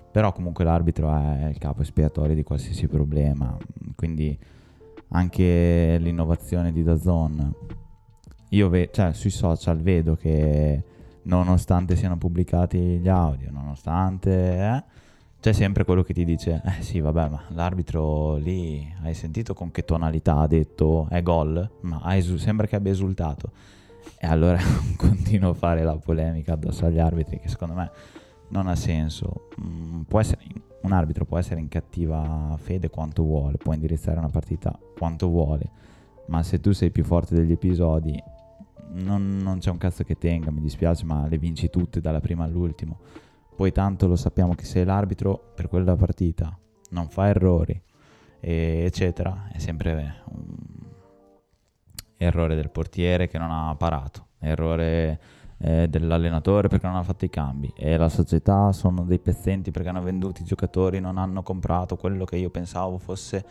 [0.10, 3.56] però comunque l'arbitro è il capo espiatorio di qualsiasi problema,
[3.94, 4.36] quindi
[5.10, 7.54] anche l'innovazione di Dazon,
[8.50, 10.82] io ve- cioè, sui social vedo che
[11.24, 14.32] nonostante siano pubblicati gli audio, nonostante...
[14.32, 14.84] Eh,
[15.48, 19.72] c'è sempre quello che ti dice, eh sì vabbè ma l'arbitro lì hai sentito con
[19.72, 23.52] che tonalità ha detto è gol, ma esu- sembra che abbia esultato.
[24.20, 24.60] E allora
[24.98, 27.90] continuo a fare la polemica addosso agli arbitri che secondo me
[28.50, 29.48] non ha senso.
[29.62, 30.42] Mm, essere,
[30.82, 35.72] un arbitro può essere in cattiva fede quanto vuole, può indirizzare una partita quanto vuole,
[36.26, 38.22] ma se tu sei più forte degli episodi,
[38.96, 42.44] non, non c'è un cazzo che tenga, mi dispiace, ma le vinci tutte dalla prima
[42.44, 43.00] all'ultimo.
[43.58, 46.56] Poi tanto lo sappiamo che sei l'arbitro per quella partita,
[46.92, 47.82] non fa errori,
[48.40, 50.56] eccetera, è sempre un
[52.18, 55.20] errore del portiere che non ha parato, errore
[55.58, 59.90] eh, dell'allenatore perché non ha fatto i cambi e la società sono dei pezzenti perché
[59.90, 63.44] hanno venduto i giocatori, non hanno comprato quello che io pensavo fosse.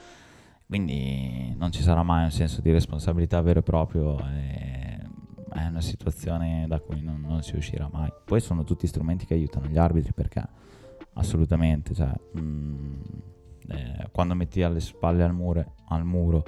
[0.66, 4.18] Quindi non ci sarà mai un senso di responsabilità vero e proprio.
[4.20, 5.00] E
[5.56, 8.12] è una situazione da cui non, non, si uscirà mai.
[8.24, 10.42] Poi sono tutti strumenti che aiutano gli arbitri perché
[11.14, 12.94] assolutamente, cioè, mh, mm,
[13.68, 16.44] eh, quando metti alle spalle al muro, al muro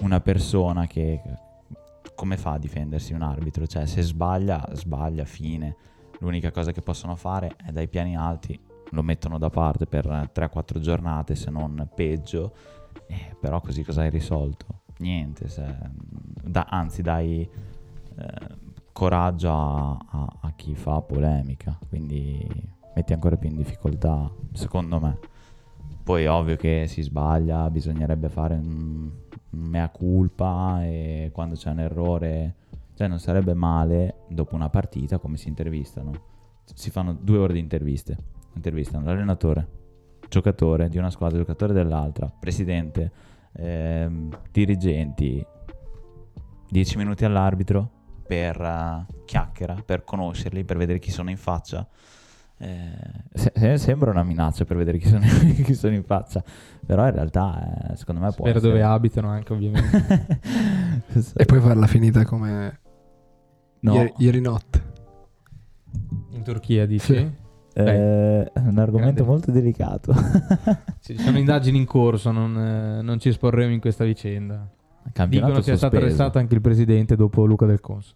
[0.00, 1.20] una persona che
[2.14, 3.66] come fa a difendersi un arbitro?
[3.66, 5.76] Cioè, se sbaglia, sbaglia, fine.
[6.18, 8.58] L'unica cosa che possono fare è dai piani alti
[8.92, 12.54] lo mettono da parte per 3-4 giornate, se non peggio.
[13.06, 14.82] Eh, però così cosa hai risolto?
[14.98, 15.64] Niente, se,
[16.42, 17.48] da, anzi dai
[18.92, 22.46] coraggio a, a, a chi fa polemica, quindi
[22.94, 25.18] metti ancora più in difficoltà, secondo me.
[26.02, 29.10] Poi ovvio che si sbaglia, bisognerebbe fare un,
[29.50, 32.54] mea culpa e quando c'è un errore,
[32.94, 36.30] cioè non sarebbe male dopo una partita come si intervistano.
[36.74, 38.16] Si fanno due ore di interviste.
[38.54, 39.68] Intervistano l'allenatore,
[40.28, 43.10] giocatore di una squadra, giocatore dell'altra, presidente,
[43.52, 45.44] ehm, dirigenti,
[46.68, 48.00] 10 minuti all'arbitro
[48.32, 51.86] per uh, chiacchiera, per conoscerli, per vedere chi sono in faccia.
[52.56, 52.96] Eh,
[53.34, 55.20] se- sembra una minaccia per vedere chi sono,
[55.62, 56.42] chi sono in faccia,
[56.86, 60.40] però in realtà eh, secondo me può Per dove abitano anche ovviamente.
[61.36, 62.80] E poi farla finita come
[63.80, 64.82] no, ieri, ieri notte.
[66.30, 67.14] In Turchia dici?
[67.14, 67.30] Sì.
[67.74, 69.22] eh, è un argomento Grande.
[69.24, 70.14] molto delicato.
[71.02, 74.66] Ci sono indagini in corso, non, eh, non ci esporremo in questa vicenda.
[75.12, 78.14] Campionato Dicono è stato arrestato anche il presidente dopo Luca Del Conso.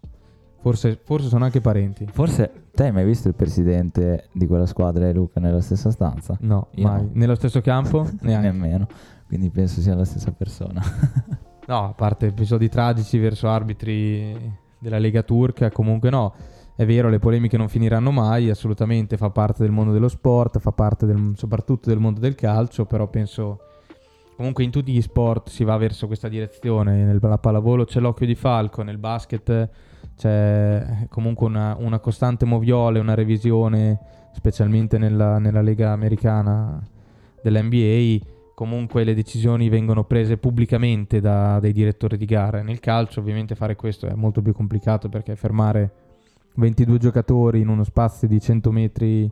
[0.59, 2.07] Forse, forse sono anche parenti.
[2.11, 6.35] Forse te hai mai visto il presidente di quella squadra e Luca nella stessa stanza?
[6.41, 7.01] No, Io mai.
[7.03, 7.09] no.
[7.13, 8.07] Nello stesso campo?
[8.21, 8.51] Neanche.
[8.51, 8.87] Nemmeno.
[9.27, 10.81] Quindi penso sia la stessa persona.
[11.67, 14.33] No, a parte episodi tragici verso arbitri
[14.79, 16.33] della Lega Turca, comunque no.
[16.73, 20.71] È vero, le polemiche non finiranno mai, assolutamente fa parte del mondo dello sport, fa
[20.71, 23.59] parte del- soprattutto del mondo del calcio, però penso
[24.37, 27.03] comunque in tutti gli sport si va verso questa direzione.
[27.03, 29.69] Nella pallavolo c'è l'occhio di falco, nel basket
[30.15, 33.99] c'è comunque una, una costante moviola, una revisione,
[34.33, 36.79] specialmente nella, nella Lega americana
[37.41, 42.61] dell'NBA comunque le decisioni vengono prese pubblicamente da, dai direttori di gara.
[42.61, 45.91] Nel calcio ovviamente fare questo è molto più complicato perché fermare
[46.55, 49.31] 22 giocatori in uno spazio di 100 metri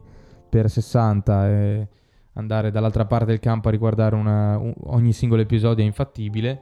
[0.49, 1.87] per 60 e
[2.35, 6.61] andare dall'altra parte del campo a riguardare una- un- ogni singolo episodio è infattibile.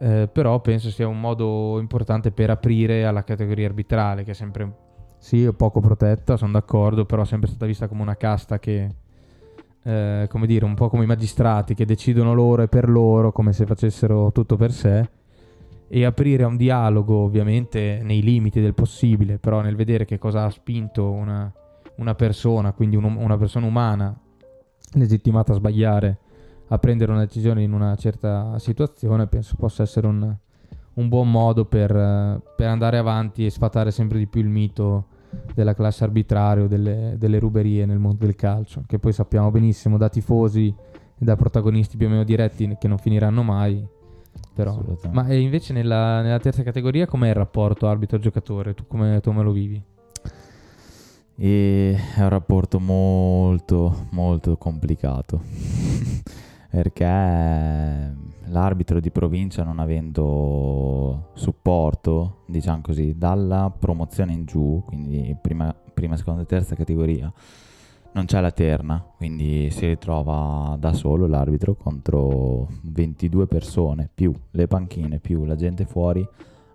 [0.00, 4.72] Eh, però penso sia un modo importante per aprire alla categoria arbitrale che è sempre
[5.18, 8.94] sì, poco protetta, sono d'accordo, però è sempre stata vista come una casta che
[9.82, 13.52] eh, come dire, un po' come i magistrati che decidono loro e per loro, come
[13.52, 15.08] se facessero tutto per sé,
[15.88, 20.44] e aprire a un dialogo, ovviamente nei limiti del possibile, però nel vedere che cosa
[20.44, 21.50] ha spinto una,
[21.96, 24.16] una persona, quindi un- una persona umana,
[24.92, 26.18] legittimata a sbagliare,
[26.68, 30.36] a prendere una decisione in una certa situazione, penso possa essere un,
[30.94, 31.92] un buon modo per,
[32.56, 35.06] per andare avanti e sfatare sempre di più il mito
[35.54, 39.96] della classe arbitraria o delle, delle ruberie nel mondo del calcio, che poi sappiamo benissimo
[39.96, 40.74] da tifosi
[41.18, 43.86] e da protagonisti più o meno diretti che non finiranno mai.
[44.54, 44.80] Però.
[45.12, 48.74] Ma invece nella, nella terza categoria com'è il rapporto arbitro-giocatore?
[48.74, 49.82] Tu come, tu come lo vivi?
[51.40, 55.40] E è un rapporto molto, molto complicato.
[56.68, 65.72] Perché l'arbitro di provincia non avendo supporto, diciamo così, dalla promozione in giù, quindi prima,
[65.94, 67.32] prima, seconda e terza categoria,
[68.12, 74.66] non c'è la terna, quindi si ritrova da solo l'arbitro contro 22 persone, più le
[74.66, 76.26] panchine, più la gente fuori,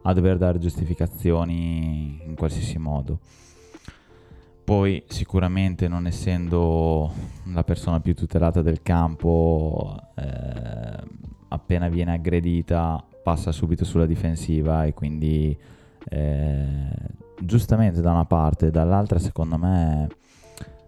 [0.04, 3.19] a dover dare giustificazioni in qualsiasi modo.
[4.63, 7.12] Poi sicuramente non essendo
[7.52, 11.04] la persona più tutelata del campo, eh,
[11.49, 15.58] appena viene aggredita passa subito sulla difensiva e quindi
[16.10, 16.89] eh,
[17.39, 20.08] giustamente da una parte, dall'altra secondo me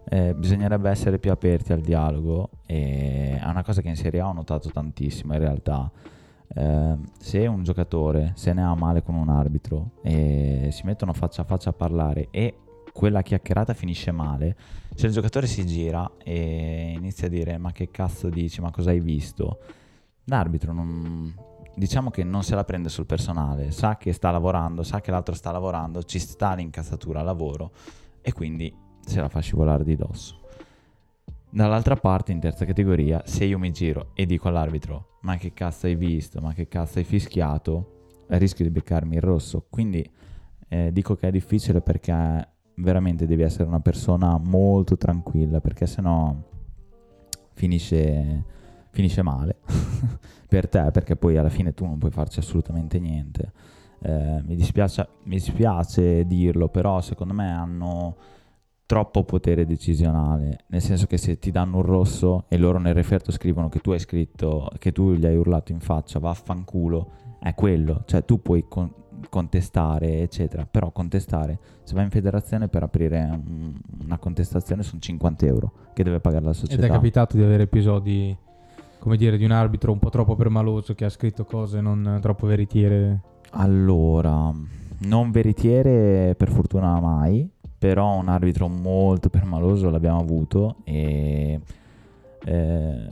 [0.08, 4.28] eh, bisognerebbe essere più aperti al dialogo e è una cosa che in Serie A
[4.28, 5.90] ho notato tantissimo in realtà.
[6.48, 11.42] Eh, se un giocatore se ne ha male con un arbitro e si mettono faccia
[11.42, 12.54] a faccia a parlare e
[12.96, 14.56] quella chiacchierata finisce male,
[14.94, 18.88] se il giocatore si gira e inizia a dire ma che cazzo dici, ma cosa
[18.88, 19.60] hai visto?
[20.24, 21.34] L'arbitro non,
[21.74, 25.34] diciamo che non se la prende sul personale, sa che sta lavorando, sa che l'altro
[25.34, 27.72] sta lavorando, ci sta l'incazzatura a lavoro
[28.22, 30.40] e quindi se la fa scivolare di dosso.
[31.50, 35.84] Dall'altra parte, in terza categoria, se io mi giro e dico all'arbitro ma che cazzo
[35.84, 39.66] hai visto, ma che cazzo hai fischiato, rischio di beccarmi il rosso.
[39.68, 40.08] Quindi
[40.68, 46.34] eh, dico che è difficile perché veramente devi essere una persona molto tranquilla perché sennò
[47.52, 48.44] finisce,
[48.90, 49.58] finisce male
[50.48, 53.52] per te perché poi alla fine tu non puoi farci assolutamente niente.
[54.00, 58.16] Eh, mi, dispiace, mi dispiace dirlo, però secondo me hanno
[58.86, 63.32] troppo potere decisionale, nel senso che se ti danno un rosso e loro nel referto
[63.32, 67.10] scrivono che tu hai scritto, che tu gli hai urlato in faccia, vaffanculo,
[67.48, 68.92] è quello, cioè tu puoi con-
[69.30, 75.46] contestare, eccetera, però contestare, se vai in federazione per aprire un- una contestazione sono 50
[75.46, 76.86] euro che deve pagare la Ed società.
[76.86, 78.36] è capitato di avere episodi,
[78.98, 82.46] come dire, di un arbitro un po' troppo permaloso che ha scritto cose non troppo
[82.46, 83.20] veritiere.
[83.50, 84.52] Allora,
[84.98, 91.60] non veritiere per fortuna mai, però un arbitro molto permaloso l'abbiamo avuto e
[92.44, 93.08] eh,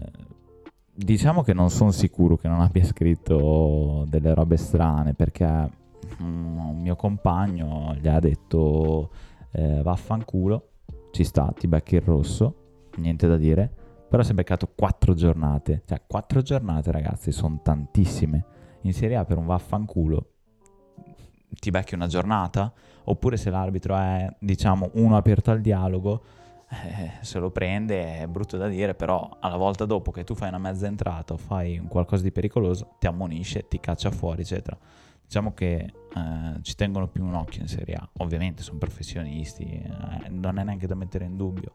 [0.95, 6.81] diciamo che non sono sicuro che non abbia scritto delle robe strane perché mm, un
[6.81, 9.11] mio compagno gli ha detto
[9.53, 10.69] eh, vaffanculo,
[11.11, 13.73] ci sta, ti becchi il rosso, niente da dire,
[14.09, 18.45] però si è beccato quattro giornate, cioè quattro giornate ragazzi sono tantissime,
[18.83, 20.29] in Serie A per un vaffanculo
[21.59, 22.73] ti becchi una giornata,
[23.05, 26.23] oppure se l'arbitro è, diciamo, uno aperto al dialogo,
[26.83, 30.49] eh, se lo prende è brutto da dire, però alla volta dopo che tu fai
[30.49, 34.77] una mezza entrata o fai qualcosa di pericoloso, ti ammonisce, ti caccia fuori, eccetera.
[35.25, 38.09] Diciamo che eh, ci tengono più un occhio in Serie A.
[38.19, 41.73] Ovviamente sono professionisti, eh, non è neanche da mettere in dubbio.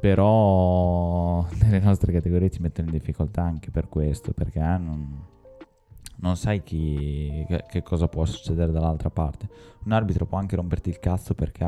[0.00, 5.22] Però nelle nostre categorie ci mettono in difficoltà anche per questo, perché non,
[6.16, 9.48] non sai chi, che, che, cosa può succedere dall'altra parte.
[9.84, 11.64] Un arbitro può anche romperti il cazzo perché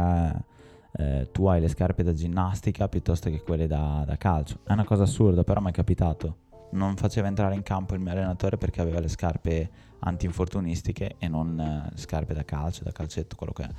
[0.93, 4.61] eh, tu hai le scarpe da ginnastica piuttosto che quelle da, da calcio.
[4.65, 6.47] È una cosa assurda, però mi è capitato.
[6.71, 9.71] Non faceva entrare in campo il mio allenatore perché aveva le scarpe
[10.01, 13.71] anti-infortunistiche e non eh, scarpe da calcio, da calcetto, quello che è.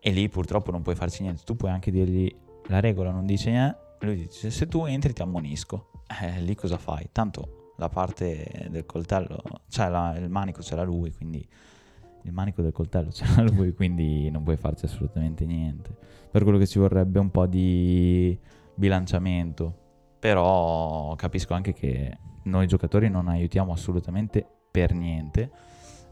[0.00, 1.42] E lì purtroppo non puoi farci niente.
[1.44, 2.34] Tu puoi anche dirgli
[2.66, 3.78] la regola non dice niente.
[4.00, 5.90] Lui dice se tu entri ti ammonisco.
[6.22, 7.08] Eh, lì cosa fai?
[7.12, 11.46] Tanto la parte del coltello, cioè la, il manico ce l'ha lui, quindi
[12.22, 15.94] il manico del coltello ce l'ha lui, quindi non puoi farci assolutamente niente.
[16.30, 18.38] Per quello che ci vorrebbe un po' di
[18.74, 19.78] bilanciamento.
[20.18, 25.50] Però capisco anche che noi giocatori non aiutiamo assolutamente per niente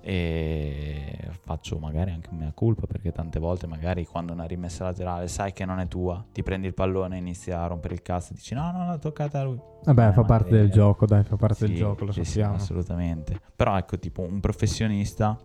[0.03, 5.53] e faccio magari anche mia colpa perché tante volte magari quando una rimessa laterale sai
[5.53, 8.37] che non è tua ti prendi il pallone e inizi a rompere il cazzo e
[8.37, 11.37] dici no no no toccata a lui vabbè eh, fa parte del gioco dai fa
[11.37, 15.39] parte sì, del gioco lo sappiamo sì, assolutamente però ecco tipo un professionista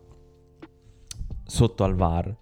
[1.45, 2.35] sotto al VAR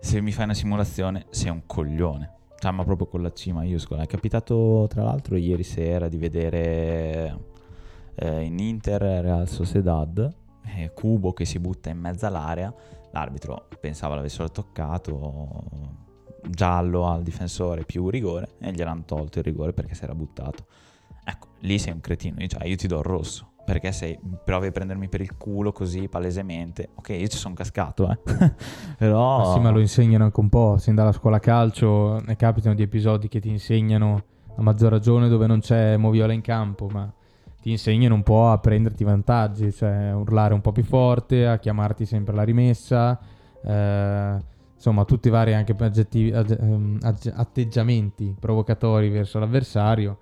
[0.00, 4.02] se mi fai una simulazione sei un coglione cioè ma proprio con la C maiuscola
[4.02, 7.38] è capitato tra l'altro ieri sera di vedere
[8.14, 10.34] eh, in Inter Real Sociedad
[10.76, 12.72] eh, Cubo che si butta in mezzo all'area,
[13.12, 15.60] l'arbitro pensava l'avessero toccato,
[16.48, 20.66] giallo al difensore più rigore e gliel'hanno tolto il rigore perché si era buttato.
[21.24, 23.52] Ecco, lì sei un cretino, io, cioè, io ti do il rosso.
[23.68, 28.10] Perché se provi a prendermi per il culo così palesemente, ok, io ci sono cascato,
[28.10, 28.18] eh.
[28.96, 29.40] Però.
[29.40, 30.78] Ma sì, ma lo insegnano anche un po'.
[30.78, 34.22] Sin dalla scuola calcio ne capitano di episodi che ti insegnano
[34.56, 37.12] a maggior ragione dove non c'è moviola in campo, ma
[37.60, 41.58] ti insegnano un po' a prenderti vantaggi, cioè a urlare un po' più forte, a
[41.58, 43.20] chiamarti sempre la rimessa,
[43.62, 44.36] eh,
[44.74, 50.20] insomma tutti i vari anche aggettivi, ehm, atteggiamenti provocatori verso l'avversario.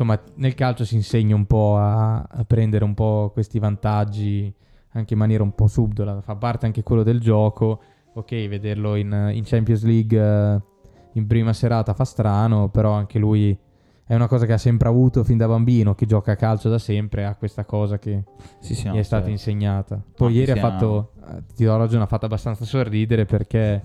[0.00, 4.54] Insomma, nel calcio si insegna un po' a, a, prendere un po' questi vantaggi
[4.92, 7.80] anche in maniera un po' subdola, fa parte anche quello del gioco.
[8.14, 10.62] Ok, vederlo in, in Champions League eh,
[11.14, 13.58] in prima serata fa strano, però anche lui
[14.06, 15.96] è una cosa che ha sempre avuto fin da bambino.
[15.96, 18.22] Chi gioca a calcio da sempre ha questa cosa che
[18.60, 19.30] sì, sì, gli è stata certo.
[19.30, 20.00] insegnata.
[20.14, 23.82] Poi no, ieri ha fatto, eh, ti do ragione, ha fatto abbastanza sorridere perché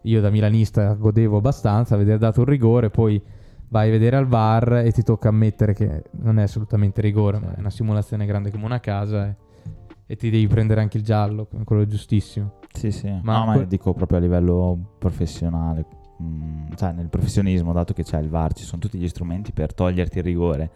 [0.00, 3.22] io da milanista godevo abbastanza vedere dato un rigore, poi
[3.70, 7.54] vai a vedere al VAR e ti tocca ammettere che non è assolutamente rigore, ma
[7.54, 9.36] è una simulazione grande come una casa e,
[10.06, 12.58] e ti devi prendere anche il giallo, quello giustissimo.
[12.72, 17.72] Sì, sì, ma, no, ma que- dico proprio a livello professionale Mm, cioè nel professionismo,
[17.72, 20.70] dato che c'è il VAR, ci sono tutti gli strumenti per toglierti il rigore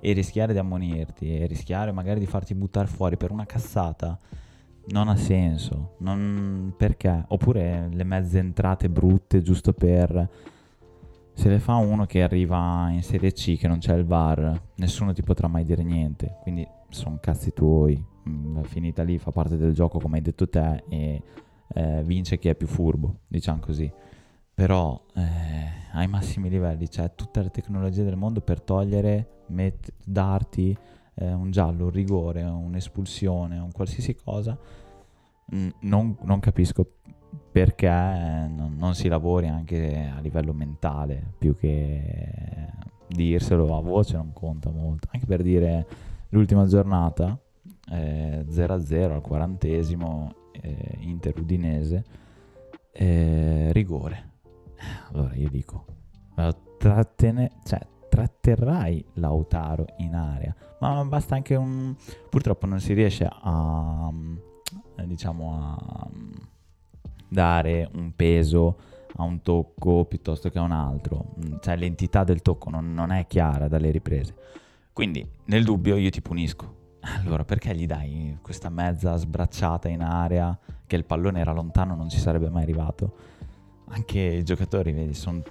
[0.00, 4.16] e rischiare di ammonirti e rischiare magari di farti buttare fuori per una cassata
[4.86, 5.96] non ha senso.
[6.00, 6.74] Non...
[6.76, 7.24] Perché?
[7.28, 10.52] Oppure le mezze entrate brutte giusto per...
[11.34, 15.12] Se le fa uno che arriva in Serie C, che non c'è il VAR, nessuno
[15.12, 16.38] ti potrà mai dire niente.
[16.42, 18.02] Quindi sono cazzi tuoi.
[18.28, 21.22] Mm, finita lì, fa parte del gioco come hai detto te e
[21.74, 23.92] eh, vince chi è più furbo, diciamo così
[24.54, 25.22] però eh,
[25.92, 30.76] ai massimi livelli c'è tutta la tecnologia del mondo per togliere, met- darti
[31.14, 34.56] eh, un giallo, un rigore, un'espulsione, un qualsiasi cosa.
[35.54, 36.92] Mm, non, non, capisco
[37.52, 42.70] perché non, non, si lavori anche a livello mentale più che
[43.06, 45.08] dirselo a voce non conta molto.
[45.12, 45.86] Anche per dire
[46.30, 47.38] l'ultima giornata,
[47.90, 52.04] eh, 0-0 al quarantesimo, eh, Inter Udinese,
[52.92, 54.32] eh, rigore
[55.12, 55.84] allora io dico,
[56.78, 61.94] trattene, cioè, tratterrai Lautaro in area, ma basta anche un...
[62.28, 64.10] Purtroppo non si riesce a,
[65.04, 66.08] diciamo, a
[67.34, 68.78] dare un peso
[69.16, 73.26] a un tocco piuttosto che a un altro, cioè l'entità del tocco non, non è
[73.26, 74.34] chiara dalle riprese.
[74.92, 76.82] Quindi nel dubbio io ti punisco.
[77.22, 82.08] Allora perché gli dai questa mezza sbracciata in area che il pallone era lontano, non
[82.08, 83.32] ci sarebbe mai arrivato?
[83.88, 85.42] anche i giocatori, vedi, sono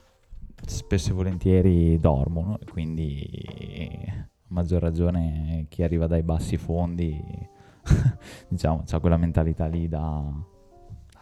[0.65, 3.29] spesso e volentieri dormono, quindi
[4.09, 7.21] a maggior ragione chi arriva dai bassi fondi,
[8.47, 10.23] diciamo, ha quella mentalità lì da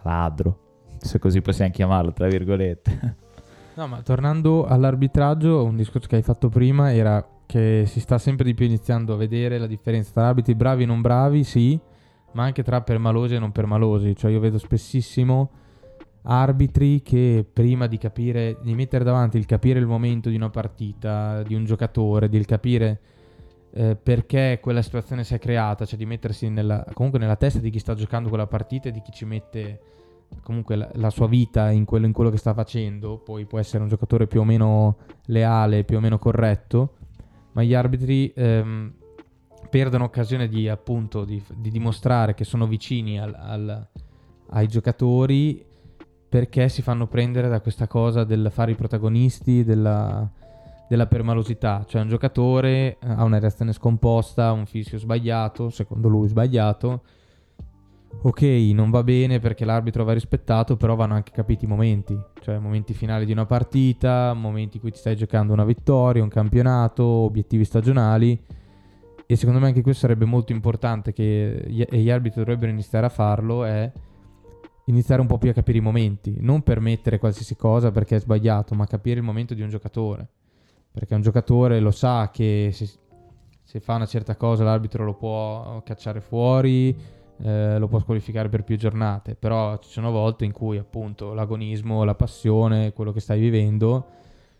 [0.03, 3.15] ladro, se così possiamo chiamarlo, tra virgolette.
[3.73, 8.45] No, ma tornando all'arbitraggio, un discorso che hai fatto prima era che si sta sempre
[8.45, 11.79] di più iniziando a vedere la differenza tra arbitri bravi e non bravi, sì,
[12.33, 14.15] ma anche tra permalosi e non permalosi.
[14.15, 15.51] Cioè io vedo spessissimo
[16.23, 21.41] arbitri che prima di capire, di mettere davanti il capire il momento di una partita,
[21.43, 22.99] di un giocatore, di capire
[23.73, 27.69] eh, perché quella situazione si è creata, cioè di mettersi nella, comunque nella testa di
[27.69, 29.79] chi sta giocando quella partita e di chi ci mette
[30.43, 33.83] comunque la, la sua vita in quello, in quello, che sta facendo, poi può essere
[33.83, 36.95] un giocatore più o meno leale, più o meno corretto,
[37.53, 38.93] ma gli arbitri ehm,
[39.69, 43.87] perdono occasione di appunto di, di, dimostrare che sono vicini al, al,
[44.49, 45.65] ai giocatori
[46.27, 50.29] perché si fanno prendere da questa cosa del fare i protagonisti, della,
[50.91, 57.03] della permalosità, cioè un giocatore ha una reazione scomposta, un fischio sbagliato, secondo lui sbagliato,
[58.23, 58.41] ok,
[58.73, 62.93] non va bene perché l'arbitro va rispettato, però vanno anche capiti i momenti, cioè momenti
[62.93, 67.63] finali di una partita, momenti in cui ti stai giocando una vittoria, un campionato, obiettivi
[67.63, 68.37] stagionali.
[69.25, 73.05] E secondo me anche questo sarebbe molto importante che gli, e gli arbitri dovrebbero iniziare
[73.05, 73.89] a farlo, è
[74.87, 78.75] iniziare un po' più a capire i momenti, non permettere qualsiasi cosa perché è sbagliato,
[78.75, 80.27] ma capire il momento di un giocatore.
[80.91, 82.89] Perché un giocatore lo sa che se,
[83.63, 86.95] se fa una certa cosa l'arbitro lo può cacciare fuori,
[87.43, 92.03] eh, lo può squalificare per più giornate, però ci sono volte in cui appunto l'agonismo,
[92.03, 94.05] la passione, quello che stai vivendo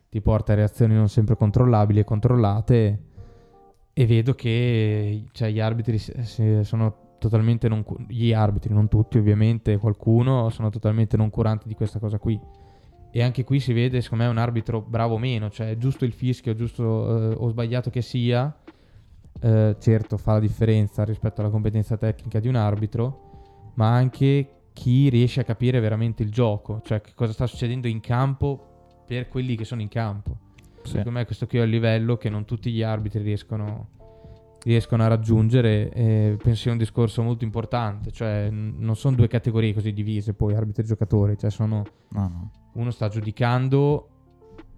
[0.10, 3.00] ti porta a reazioni non sempre controllabili e controllate
[3.94, 5.98] e vedo che cioè, gli arbitri
[6.64, 12.00] sono totalmente non gli arbitri, non tutti ovviamente, qualcuno sono totalmente non curanti di questa
[12.00, 12.40] cosa qui.
[13.12, 16.14] E anche qui si vede, secondo me, un arbitro bravo o meno, cioè giusto il
[16.14, 18.56] fischio, giusto eh, o sbagliato che sia,
[19.42, 25.10] eh, certo fa la differenza rispetto alla competenza tecnica di un arbitro, ma anche chi
[25.10, 29.56] riesce a capire veramente il gioco, cioè che cosa sta succedendo in campo per quelli
[29.56, 30.38] che sono in campo.
[30.84, 30.92] Sì.
[30.92, 33.90] Secondo me questo qui è il livello che non tutti gli arbitri riescono,
[34.64, 39.28] riescono a raggiungere e penso sia un discorso molto importante, cioè n- non sono due
[39.28, 41.84] categorie così divise poi arbitri e giocatori, cioè sono...
[42.10, 42.52] No, no.
[42.74, 44.08] Uno sta giudicando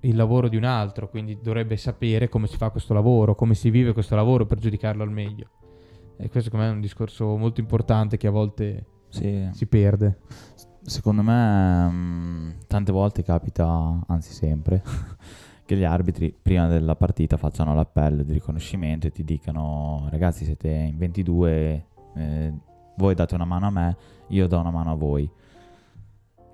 [0.01, 3.69] il lavoro di un altro, quindi dovrebbe sapere come si fa questo lavoro, come si
[3.69, 5.47] vive questo lavoro per giudicarlo al meglio.
[6.17, 9.49] E questo secondo me è un discorso molto importante che a volte sì.
[9.51, 10.19] si perde.
[10.83, 14.81] Secondo me mh, mm, tante volte capita, anzi sempre,
[15.65, 20.69] che gli arbitri prima della partita facciano l'appello di riconoscimento e ti dicano ragazzi siete
[20.69, 21.85] in 22,
[22.15, 22.53] eh,
[22.97, 23.97] voi date una mano a me,
[24.27, 25.29] io do una mano a voi.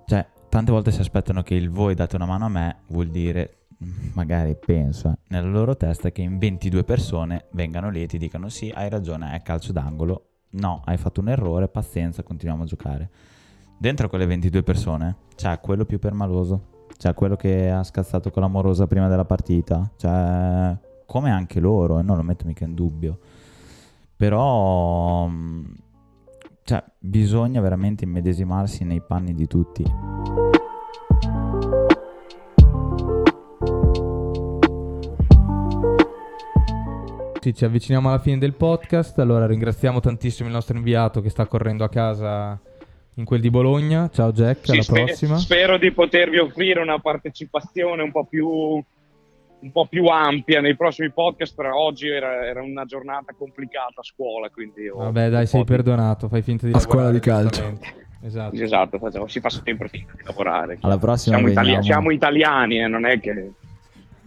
[0.05, 3.65] Cioè, tante volte si aspettano che il voi date una mano a me vuol dire,
[4.13, 8.71] magari penso, nella loro testa che in 22 persone vengano lì e ti dicano sì,
[8.73, 13.09] hai ragione, è calcio d'angolo, no, hai fatto un errore, pazienza, continuiamo a giocare.
[13.77, 16.68] Dentro quelle 22 persone c'è quello più permaloso,
[16.99, 22.01] c'è quello che ha scazzato con l'amorosa prima della partita, c'è come anche loro, e
[22.01, 23.19] non lo metto mica in dubbio.
[24.17, 25.65] Però mm,
[26.65, 29.85] cioè, bisogna veramente immedesimarsi nei panni di tutti.
[37.39, 39.17] Sì, ci avviciniamo alla fine del podcast.
[39.19, 42.59] Allora ringraziamo tantissimo il nostro inviato che sta correndo a casa
[43.15, 44.09] in quel di Bologna.
[44.11, 45.37] Ciao Jack, sì, alla sper- prossima.
[45.37, 48.83] Spero di potervi offrire una partecipazione un po' più
[49.61, 54.03] un po' più ampia nei prossimi podcast, però oggi era, era una giornata complicata a
[54.03, 54.87] scuola, quindi...
[54.87, 55.65] Vabbè dai, sei di...
[55.65, 56.73] perdonato, fai finta di...
[56.73, 57.77] A scuola di calcio.
[58.21, 58.55] Esatto.
[58.55, 60.77] esatto, facciamo, si fa sempre finta di lavorare.
[60.81, 63.51] Alla prossima siamo, itali- siamo italiani, eh, non è che...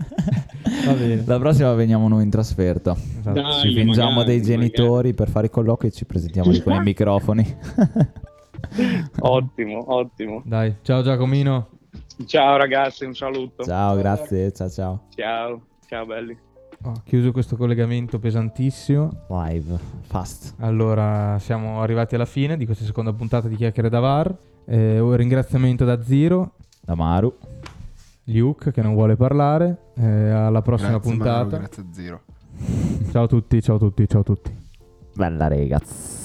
[1.25, 2.93] La prossima veniamo noi in trasferta.
[2.93, 3.41] Esatto.
[3.41, 5.15] Dai, ci fingiamo magari, dei genitori magari.
[5.15, 7.57] per fare i colloqui e ci presentiamo con i microfoni.
[9.21, 10.43] ottimo, ottimo.
[10.45, 11.69] Dai, ciao Giacomino.
[12.27, 13.65] Ciao ragazzi, un saluto.
[13.65, 15.03] Ciao, grazie, ciao ciao.
[15.15, 16.37] Ciao, ciao belli.
[16.85, 19.27] Ho chiuso questo collegamento pesantissimo.
[19.29, 20.55] Live, fast.
[20.59, 24.37] Allora, siamo arrivati alla fine di questa seconda puntata di Chiacchiere da VAR.
[24.65, 26.55] Eh, un ringraziamento da Ziro.
[26.81, 27.37] Da Maru.
[28.25, 29.93] Luke che non vuole parlare.
[29.95, 31.45] Eh, alla prossima grazie, puntata.
[31.45, 32.21] Maru, grazie Ziro.
[33.13, 34.57] ciao a tutti, ciao a tutti, ciao a tutti.
[35.15, 36.22] Bella ragazzi.